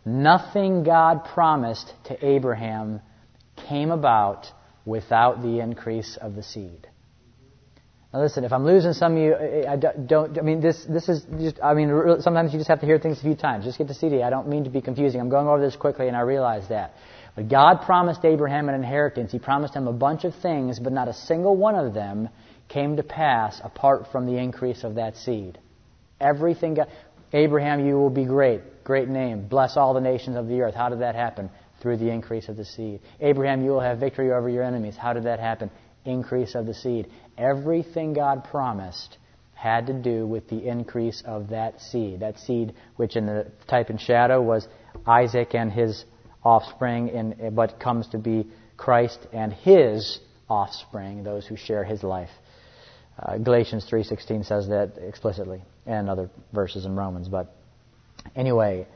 [0.04, 3.00] Nothing God promised to Abraham
[3.68, 4.46] came about
[4.84, 6.86] without the increase of the seed.
[8.12, 9.34] Now listen, if I'm losing some of you,
[9.66, 12.86] I don't, I mean, this, this is just, I mean, sometimes you just have to
[12.86, 13.64] hear things a few times.
[13.64, 14.22] Just get the CD.
[14.22, 15.20] I don't mean to be confusing.
[15.20, 16.94] I'm going over this quickly and I realize that.
[17.34, 19.32] But God promised Abraham an inheritance.
[19.32, 22.28] He promised him a bunch of things, but not a single one of them
[22.68, 25.58] came to pass apart from the increase of that seed.
[26.20, 26.88] Everything God,
[27.32, 28.84] Abraham, you will be great.
[28.84, 29.46] Great name.
[29.48, 30.74] Bless all the nations of the earth.
[30.74, 31.50] How did that happen?
[31.80, 33.00] Through the increase of the seed.
[33.20, 34.96] Abraham, you will have victory over your enemies.
[34.96, 35.70] How did that happen?
[36.04, 37.10] Increase of the seed.
[37.38, 39.18] Everything God promised
[39.54, 42.20] had to do with the increase of that seed.
[42.20, 44.66] That seed, which in the type and shadow was
[45.06, 46.04] Isaac and his
[46.44, 50.18] offspring, in what comes to be Christ and his
[50.50, 52.30] offspring, those who share his life.
[53.18, 57.28] Uh, Galatians 3:16 says that explicitly, and other verses in Romans.
[57.28, 57.54] But
[58.34, 58.86] anyway,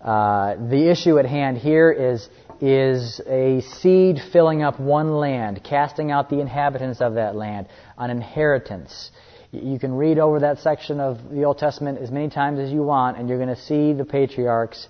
[0.00, 2.28] uh, the issue at hand here is
[2.60, 7.66] is a seed filling up one land, casting out the inhabitants of that land,
[7.98, 9.10] an inheritance.
[9.50, 12.82] You can read over that section of the Old Testament as many times as you
[12.82, 14.88] want, and you're going to see the patriarchs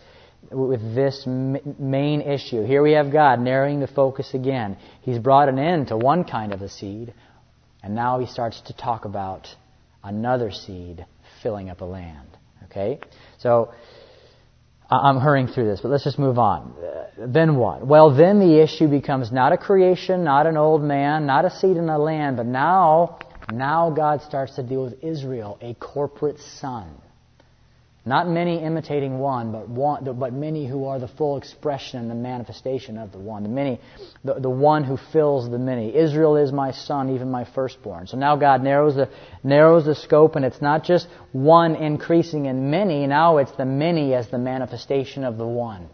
[0.50, 2.62] with this main issue.
[2.64, 4.76] Here we have God narrowing the focus again.
[5.00, 7.14] He's brought an end to one kind of a seed,
[7.82, 9.48] and now he starts to talk about
[10.04, 11.04] another seed
[11.42, 12.28] filling up a land.
[12.64, 13.00] Okay?
[13.38, 13.72] So,
[14.92, 16.74] I'm hurrying through this, but let's just move on.
[17.16, 17.86] Then what?
[17.86, 21.78] Well, then the issue becomes not a creation, not an old man, not a seed
[21.78, 23.18] in a land, but now,
[23.50, 26.90] now God starts to deal with Israel, a corporate son.
[28.04, 32.16] Not many imitating one, but one, but many who are the full expression and the
[32.16, 33.44] manifestation of the one.
[33.44, 33.80] The many,
[34.24, 35.94] the, the one who fills the many.
[35.94, 38.08] Israel is my son, even my firstborn.
[38.08, 39.08] So now God narrows the
[39.44, 43.06] narrows the scope, and it's not just one increasing in many.
[43.06, 45.88] Now it's the many as the manifestation of the one.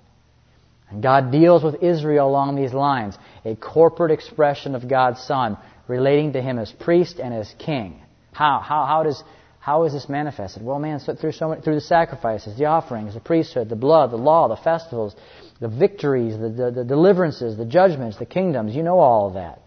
[0.89, 6.33] And God deals with Israel along these lines, a corporate expression of God's Son, relating
[6.33, 8.01] to Him as priest and as king.
[8.33, 9.23] How how how does
[9.69, 10.65] how is this manifested?
[10.65, 14.17] Well, man, through so many, through the sacrifices, the offerings, the priesthood, the blood, the
[14.17, 15.15] law, the festivals,
[15.61, 18.75] the victories, the, the, the deliverances, the judgments, the kingdoms.
[18.75, 19.61] You know all of that.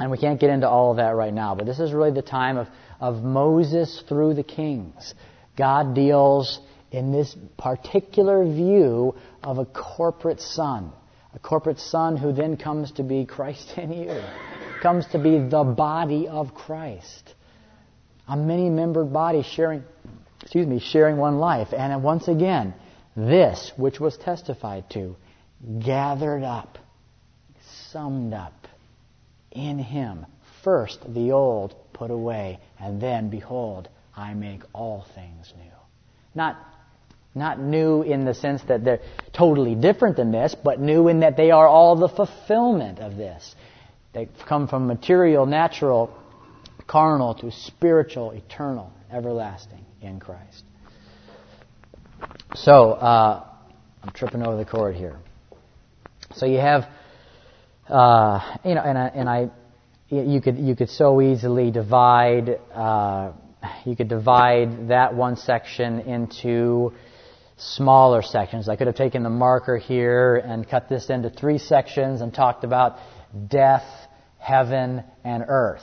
[0.00, 2.22] And we can't get into all of that right now, but this is really the
[2.22, 2.68] time of,
[2.98, 5.12] of Moses through the kings.
[5.58, 6.58] God deals
[6.90, 10.90] in this particular view of a corporate son.
[11.34, 14.22] A corporate son who then comes to be Christ in you,
[14.80, 17.34] comes to be the body of Christ
[18.28, 19.84] a many membered body sharing,
[20.42, 21.72] excuse me, sharing one life.
[21.72, 22.74] And once again,
[23.16, 25.16] this which was testified to,
[25.84, 26.78] gathered up,
[27.90, 28.68] summed up
[29.52, 30.26] in Him.
[30.62, 35.70] First the old put away, and then behold, I make all things new.
[36.34, 36.56] Not
[37.34, 39.02] not new in the sense that they're
[39.34, 43.54] totally different than this, but new in that they are all the fulfillment of this.
[44.14, 46.16] They come from material, natural
[46.86, 50.64] carnal to spiritual, eternal, everlasting in Christ.
[52.54, 53.44] So, uh,
[54.02, 55.18] I'm tripping over the cord here.
[56.34, 56.88] So you have,
[57.88, 59.50] uh, you know, and I, and I,
[60.08, 63.32] you could you could so easily divide, uh,
[63.84, 66.92] you could divide that one section into
[67.56, 68.68] smaller sections.
[68.68, 72.64] I could have taken the marker here and cut this into three sections and talked
[72.64, 72.98] about
[73.48, 73.86] death,
[74.38, 75.82] heaven, and earth.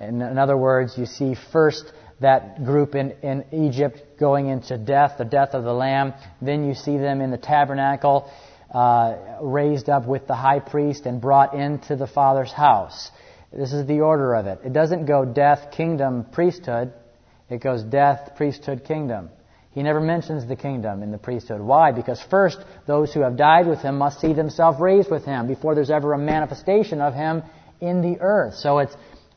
[0.00, 5.16] In, in other words, you see first that group in, in Egypt going into death,
[5.18, 6.14] the death of the Lamb.
[6.40, 8.30] Then you see them in the tabernacle,
[8.72, 13.10] uh, raised up with the high priest and brought into the Father's house.
[13.52, 14.60] This is the order of it.
[14.64, 16.92] It doesn't go death, kingdom, priesthood.
[17.48, 19.30] It goes death, priesthood, kingdom.
[19.72, 21.60] He never mentions the kingdom in the priesthood.
[21.60, 21.92] Why?
[21.92, 25.74] Because first, those who have died with him must see themselves raised with him before
[25.74, 27.42] there's ever a manifestation of him
[27.80, 28.54] in the earth.
[28.56, 28.94] So it's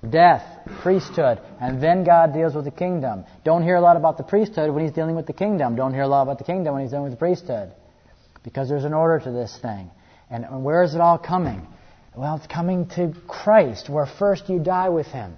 [0.09, 0.43] death,
[0.81, 3.25] priesthood, and then God deals with the kingdom.
[3.43, 5.75] Don't hear a lot about the priesthood when he's dealing with the kingdom.
[5.75, 7.71] Don't hear a lot about the kingdom when he's dealing with the priesthood.
[8.43, 9.89] Because there's an order to this thing.
[10.29, 11.67] And where is it all coming?
[12.15, 15.35] Well, it's coming to Christ, where first you die with him.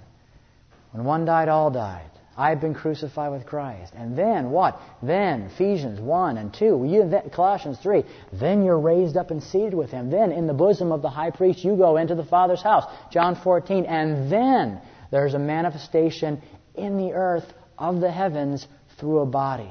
[0.92, 2.10] When one died, all died.
[2.36, 3.94] I've been crucified with Christ.
[3.96, 4.78] And then what?
[5.02, 9.90] Then Ephesians 1 and 2, you, Colossians 3, then you're raised up and seated with
[9.90, 10.10] Him.
[10.10, 12.84] Then in the bosom of the high priest you go into the Father's house.
[13.10, 13.86] John 14.
[13.86, 14.80] And then
[15.10, 16.42] there's a manifestation
[16.74, 18.66] in the earth of the heavens
[18.98, 19.70] through a body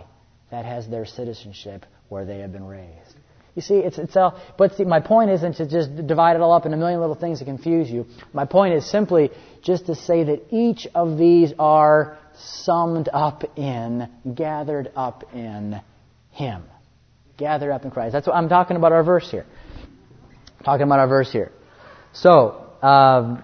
[0.49, 3.15] that has their citizenship where they have been raised.
[3.55, 6.51] You see, it's, it's all, but see, my point isn't to just divide it all
[6.51, 8.05] up in a million little things to confuse you.
[8.33, 14.09] My point is simply just to say that each of these are summed up in,
[14.33, 15.81] gathered up in
[16.31, 16.63] Him.
[17.37, 18.13] Gathered up in Christ.
[18.13, 19.45] That's what I'm talking about our verse here.
[20.59, 21.51] I'm talking about our verse here.
[22.13, 23.43] So, um,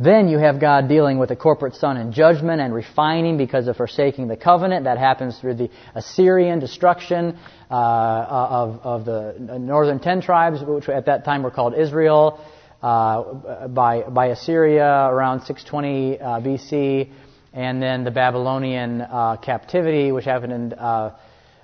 [0.00, 3.76] then you have God dealing with the corporate son in judgment and refining because of
[3.76, 4.84] forsaking the covenant.
[4.84, 7.38] That happens through the Assyrian destruction
[7.70, 12.44] uh, of, of the northern ten tribes, which at that time were called Israel,
[12.82, 17.10] uh, by, by Assyria around 620 uh, BC
[17.54, 21.16] and then the Babylonian uh, captivity, which happened in, uh,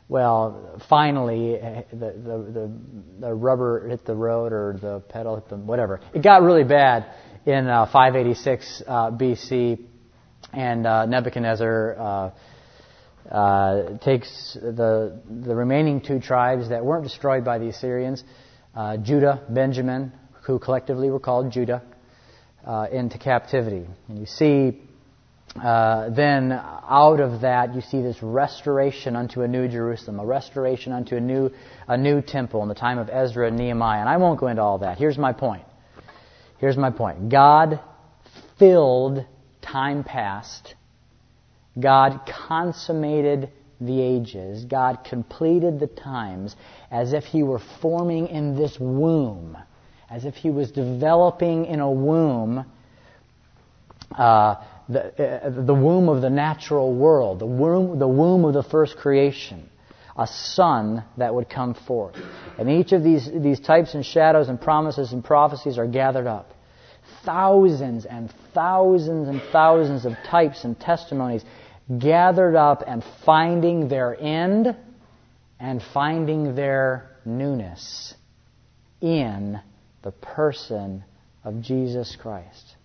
[0.08, 1.58] well, finally,
[1.92, 2.72] the, the,
[3.18, 6.00] the, rubber hit the road or the pedal hit the, whatever.
[6.14, 7.06] It got really bad
[7.44, 9.84] in uh, 586 uh, BC,
[10.52, 12.32] and uh, Nebuchadnezzar
[13.28, 18.22] uh, takes the, the remaining two tribes that weren't destroyed by the Assyrians,
[19.02, 20.12] Judah, Benjamin,
[20.46, 21.82] who collectively were called Judah,
[22.92, 23.86] into captivity.
[24.08, 24.82] And you see
[25.56, 30.92] uh, then out of that you see this restoration unto a new Jerusalem, a restoration
[30.92, 31.50] unto a new,
[31.88, 34.00] a new temple in the time of Ezra and Nehemiah.
[34.00, 34.98] And I won't go into all that.
[34.98, 35.64] Here's my point.
[36.58, 37.30] Here's my point.
[37.30, 37.80] God
[38.58, 39.26] filled
[39.60, 40.74] time past.
[41.78, 44.64] God consummated the ages.
[44.64, 46.54] God completed the times
[46.90, 49.56] as if He were forming in this womb,
[50.08, 52.66] as if He was developing in a womb.
[54.12, 54.56] Uh,
[54.90, 58.96] the, uh, the womb of the natural world, the womb, the womb of the first
[58.96, 59.68] creation,
[60.16, 62.16] a son that would come forth.
[62.58, 66.52] And each of these, these types and shadows and promises and prophecies are gathered up.
[67.24, 71.44] Thousands and thousands and thousands of types and testimonies
[71.98, 74.76] gathered up and finding their end
[75.58, 78.14] and finding their newness
[79.00, 79.60] in
[80.02, 81.04] the person
[81.44, 82.76] of Jesus Christ.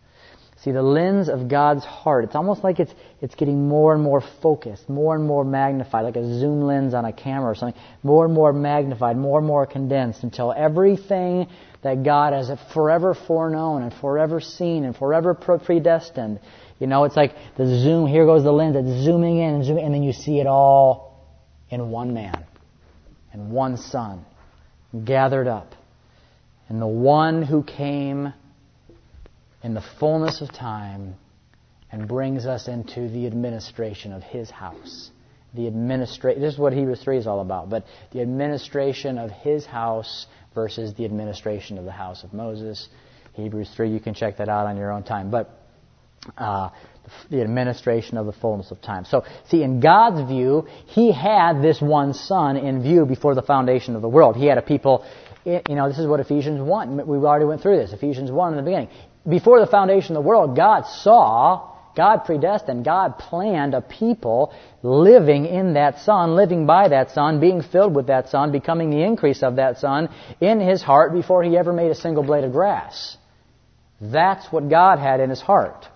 [0.66, 2.92] See, the lens of God's heart, it's almost like it's,
[3.22, 7.06] it's getting more and more focused, more and more magnified, like a zoom lens on
[7.06, 11.48] a camera or something, more and more magnified, more and more condensed until everything
[11.84, 16.40] that God has forever foreknown and forever seen and forever predestined,
[16.80, 19.86] you know, it's like the zoom, here goes the lens, it's zooming in and zooming,
[19.86, 21.30] and then you see it all
[21.70, 22.44] in one man
[23.34, 24.26] and one son
[25.04, 25.76] gathered up.
[26.70, 28.34] And the one who came
[29.66, 31.16] in the fullness of time
[31.92, 35.10] and brings us into the administration of His house.
[35.56, 39.66] The administration, this is what Hebrews 3 is all about, but the administration of His
[39.66, 42.88] house versus the administration of the house of Moses.
[43.34, 45.32] Hebrews 3, you can check that out on your own time.
[45.32, 45.50] But
[46.38, 46.70] uh,
[47.32, 49.04] the administration of the fullness of time.
[49.06, 53.96] So, see, in God's view, He had this one Son in view before the foundation
[53.96, 54.36] of the world.
[54.36, 55.04] He had a people,
[55.44, 57.94] you know, this is what Ephesians 1, we already went through this.
[57.94, 58.90] Ephesians 1 in the beginning
[59.28, 64.54] before the foundation of the world, God saw, God predestined, God planned a people
[64.84, 69.04] living in that Son, living by that Son, being filled with that Son, becoming the
[69.04, 70.10] increase of that Son
[70.40, 73.18] in His heart before He ever made a single blade of grass.
[74.00, 75.88] That's what God had in His heart.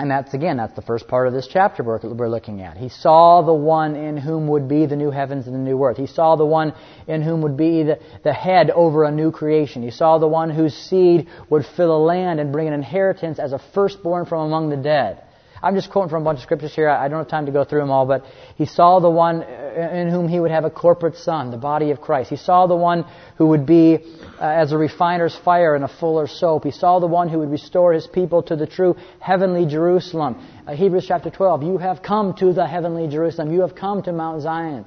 [0.00, 2.76] And that's again, that's the first part of this chapter we're looking at.
[2.76, 5.96] He saw the one in whom would be the new heavens and the new earth.
[5.96, 6.72] He saw the one
[7.08, 9.82] in whom would be the, the head over a new creation.
[9.82, 13.52] He saw the one whose seed would fill a land and bring an inheritance as
[13.52, 15.24] a firstborn from among the dead.
[15.62, 16.88] I'm just quoting from a bunch of scriptures here.
[16.88, 18.24] I don't have time to go through them all, but
[18.56, 22.00] he saw the one in whom he would have a corporate son, the body of
[22.00, 22.30] Christ.
[22.30, 23.04] He saw the one
[23.36, 23.98] who would be
[24.40, 26.64] uh, as a refiner's fire and a fuller soap.
[26.64, 30.36] He saw the one who would restore his people to the true heavenly Jerusalem.
[30.66, 33.52] Uh, Hebrews chapter 12, you have come to the heavenly Jerusalem.
[33.52, 34.84] You have come to Mount Zion.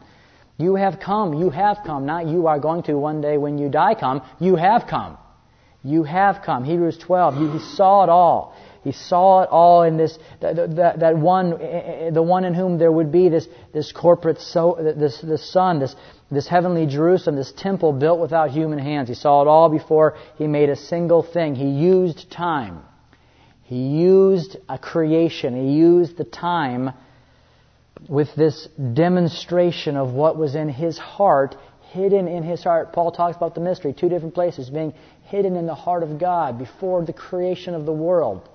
[0.58, 1.34] You have come.
[1.34, 2.06] You have come.
[2.06, 4.22] Not you are going to one day when you die come.
[4.40, 5.18] You have come.
[5.84, 6.64] You have come.
[6.64, 7.36] Hebrews 12.
[7.38, 8.56] He, he saw it all.
[8.84, 11.52] He saw it all in this, that, that, that, one,
[12.14, 15.96] the one in whom there would be this, this corporate, so, this, this son, this,
[16.32, 19.08] this heavenly Jerusalem, this temple built without human hands.
[19.08, 21.54] He saw it all before he made a single thing.
[21.54, 22.82] He used time.
[23.64, 25.56] He used a creation.
[25.56, 26.92] He used the time
[28.10, 31.56] with this demonstration of what was in his heart,
[31.92, 32.94] hidden in his heart.
[32.94, 34.94] Paul talks about the mystery, two different places, being
[35.26, 38.50] hidden in the heart of God before the creation of the world.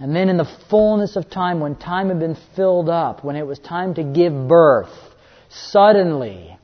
[0.00, 3.46] And then in the fullness of time, when time had been filled up, when it
[3.46, 4.88] was time to give birth,
[5.50, 6.56] suddenly,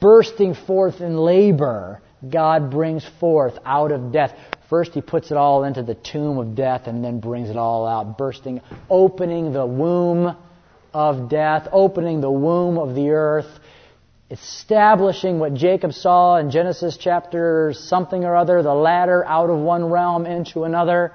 [0.00, 4.34] bursting forth in labor, God brings forth out of death.
[4.68, 7.86] First, He puts it all into the tomb of death and then brings it all
[7.86, 10.36] out, bursting, opening the womb
[10.92, 13.60] of death, opening the womb of the earth,
[14.30, 19.84] establishing what Jacob saw in Genesis chapter something or other, the ladder out of one
[19.84, 21.12] realm into another,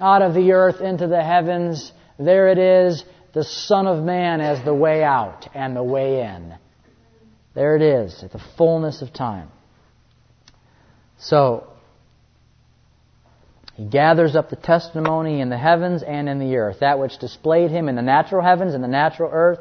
[0.00, 1.92] out of the earth into the heavens.
[2.18, 6.54] There it is, the Son of Man as the way out and the way in.
[7.54, 9.48] There it is, at the fullness of time.
[11.18, 11.66] So,
[13.74, 17.70] he gathers up the testimony in the heavens and in the earth, that which displayed
[17.70, 19.60] him in the natural heavens and the natural earth,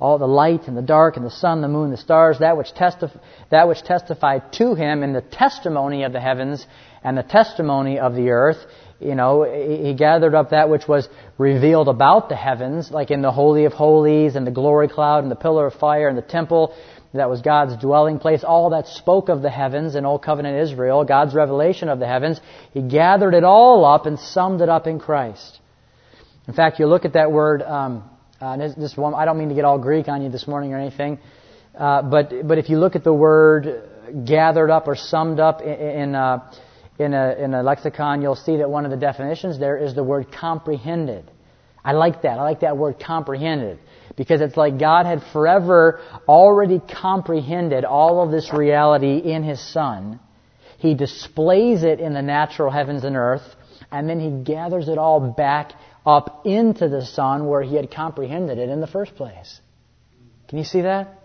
[0.00, 2.68] all the light and the dark and the sun, the moon, the stars, that which,
[2.74, 3.18] testif-
[3.50, 6.66] that which testified to him in the testimony of the heavens
[7.02, 8.58] and the testimony of the earth.
[9.00, 13.30] You know, he gathered up that which was revealed about the heavens, like in the
[13.30, 16.74] Holy of Holies and the glory cloud and the pillar of fire and the temple
[17.14, 21.04] that was God's dwelling place, all that spoke of the heavens in Old Covenant Israel,
[21.04, 22.40] God's revelation of the heavens.
[22.74, 25.60] He gathered it all up and summed it up in Christ.
[26.46, 28.08] In fact, you look at that word, um,
[28.40, 30.78] uh, this, one, I don't mean to get all Greek on you this morning or
[30.78, 31.18] anything,
[31.76, 33.82] uh, but but if you look at the word
[34.24, 36.52] gathered up or summed up in in, uh,
[36.98, 40.02] in, a, in a lexicon, you'll see that one of the definitions there is the
[40.02, 41.30] word comprehended.
[41.84, 42.38] I like that.
[42.38, 43.78] I like that word comprehended
[44.16, 50.18] because it's like God had forever already comprehended all of this reality in His Son.
[50.78, 53.54] He displays it in the natural heavens and earth,
[53.90, 55.72] and then He gathers it all back
[56.08, 59.60] up into the Son where he had comprehended it in the first place.
[60.48, 61.17] Can you see that?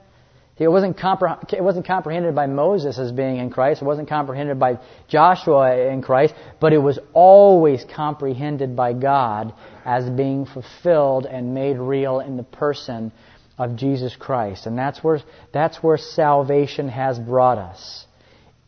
[0.59, 3.81] It wasn't, compre- it wasn't comprehended by Moses as being in Christ.
[3.81, 6.35] It wasn't comprehended by Joshua in Christ.
[6.59, 12.43] But it was always comprehended by God as being fulfilled and made real in the
[12.43, 13.11] person
[13.57, 14.67] of Jesus Christ.
[14.67, 18.05] And that's where, that's where salvation has brought us.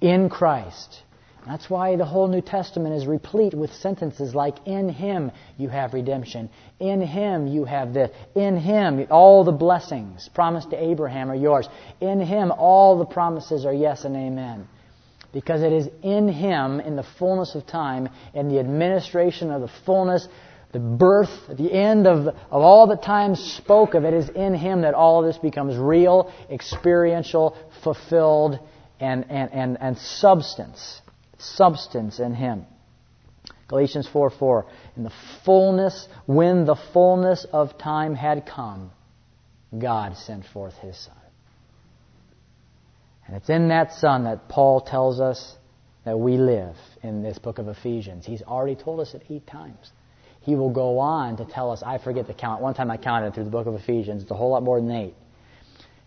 [0.02, 1.02] In Christ.
[1.46, 5.94] That's why the whole New Testament is replete with sentences like, In Him you have
[5.94, 6.50] redemption.
[6.80, 8.10] In Him you have this.
[8.34, 11.70] In Him all the blessings promised to Abraham are yours.
[12.02, 14.68] In Him all the promises are yes and amen.
[15.34, 19.72] Because it is in Him, in the fullness of time, in the administration of the
[19.86, 20.28] fullness,
[20.72, 24.82] the birth, the end of, of all that time spoke of, it is in Him
[24.82, 28.58] that all of this becomes real, experiential, fulfilled,
[29.00, 31.02] and, and, and, and substance
[31.38, 32.66] substance in Him.
[33.68, 34.66] Galatians 4 4.
[34.96, 35.14] In the
[35.44, 38.92] fullness, when the fullness of time had come,
[39.78, 41.16] God sent forth His Son.
[43.28, 45.56] And it's in that Son that Paul tells us
[46.06, 48.26] that we live in this book of Ephesians.
[48.26, 49.92] He's already told us it eight times.
[50.42, 52.62] He will go on to tell us, I forget the count.
[52.62, 54.22] One time I counted through the book of Ephesians.
[54.22, 55.16] It's a whole lot more than eight.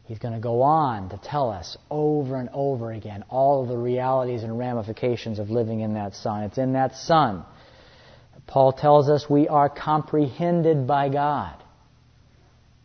[0.08, 3.76] He's going to go on to tell us over and over again all of the
[3.76, 6.44] realities and ramifications of living in that Son.
[6.44, 7.44] It's in that Son.
[8.46, 11.62] Paul tells us we are comprehended by God.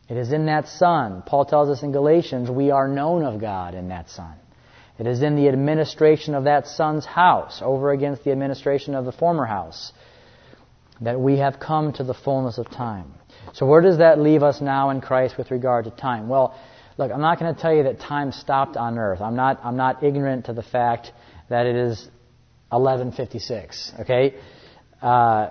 [0.10, 1.24] It is in that Son.
[1.26, 4.36] Paul tells us in Galatians we are known of God in that Son.
[5.00, 9.14] It is in the administration of that Son's house over against the administration of the
[9.14, 9.94] former house
[11.00, 13.14] that we have come to the fullness of time.
[13.54, 16.28] So where does that leave us now in Christ with regard to time?
[16.28, 16.60] Well,
[16.98, 19.22] Look, I'm not going to tell you that time stopped on earth.
[19.22, 21.12] I'm not, I'm not ignorant to the fact
[21.50, 22.00] that it is
[22.70, 24.36] 1156, okay?
[25.02, 25.50] Uh,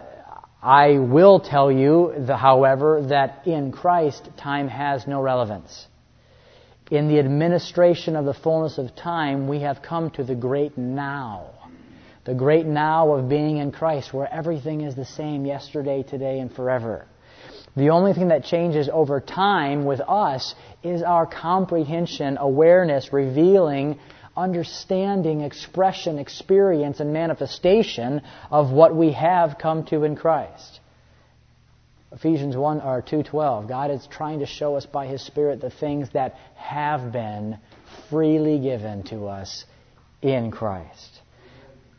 [0.62, 5.86] I will tell you, the, however, that in Christ, time has no relevance.
[6.90, 11.51] In the administration of the fullness of time, we have come to the great now.
[12.24, 16.55] The great now of being in Christ, where everything is the same yesterday, today, and
[16.55, 17.07] forever.
[17.75, 23.99] The only thing that changes over time with us is our comprehension, awareness, revealing,
[24.37, 30.81] understanding, expression, experience, and manifestation of what we have come to in Christ.
[32.12, 36.11] Ephesians 1 or 2:12 God is trying to show us by his spirit the things
[36.11, 37.57] that have been
[38.11, 39.64] freely given to us
[40.20, 41.12] in Christ.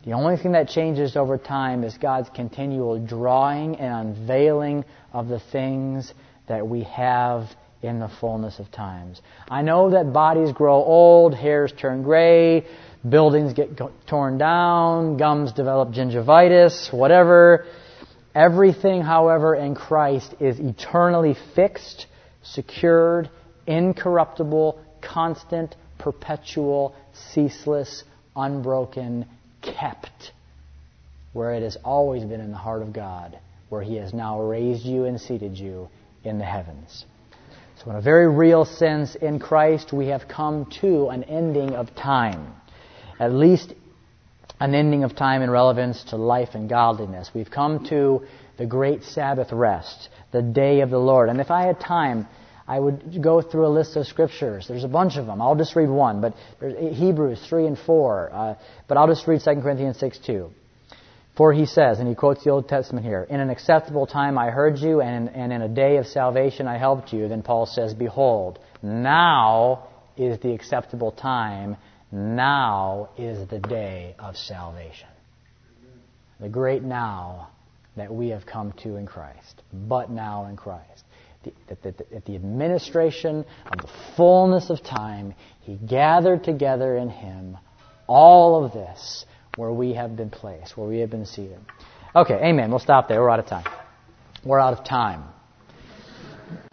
[0.06, 4.84] The only thing that changes over time is God's continual drawing and unveiling
[5.14, 6.14] of the things
[6.48, 7.48] that we have
[7.82, 9.22] in the fullness of times.
[9.48, 12.66] I know that bodies grow old, hairs turn gray,
[13.08, 17.66] buildings get torn down, gums develop gingivitis, whatever.
[18.36, 22.08] Everything, however, in Christ is eternally fixed,
[22.42, 23.30] secured,
[23.68, 28.04] incorruptible, constant, perpetual, ceaseless,
[28.36, 29.28] unbroken,
[29.64, 30.32] kept
[31.34, 33.38] where it has always been in the heart of God,
[33.70, 35.90] where He has now raised you and seated you
[36.24, 37.06] in the heavens.
[37.84, 41.94] So, in a very real sense, in Christ, we have come to an ending of
[41.96, 42.54] time.
[43.20, 43.74] At least
[44.60, 47.32] an ending of time in relevance to life and godliness.
[47.34, 48.26] We've come to
[48.58, 51.30] the great Sabbath rest, the day of the Lord.
[51.30, 52.28] And if I had time,
[52.68, 54.68] I would go through a list of scriptures.
[54.68, 55.42] There's a bunch of them.
[55.42, 58.30] I'll just read one, but Hebrews 3 and 4.
[58.32, 58.56] Uh,
[58.88, 60.50] but I'll just read 2 Corinthians 6 2.
[61.36, 64.52] For he says, and he quotes the Old Testament here, In an acceptable time I
[64.52, 67.28] heard you, and, and in a day of salvation I helped you.
[67.28, 71.76] Then Paul says, Behold, now is the acceptable time.
[72.12, 75.08] Now is the day of salvation.
[76.40, 77.50] The great now
[77.98, 79.64] that we have come to in Christ.
[79.72, 81.03] But now in Christ
[81.70, 87.58] at the, the, the administration of the fullness of time, He gathered together in Him
[88.08, 89.26] all of this
[89.56, 91.60] where we have been placed, where we have been seated.
[92.16, 92.70] Okay, amen.
[92.70, 93.22] We'll stop there.
[93.22, 93.66] We're out of time.
[94.44, 95.24] We're out of time.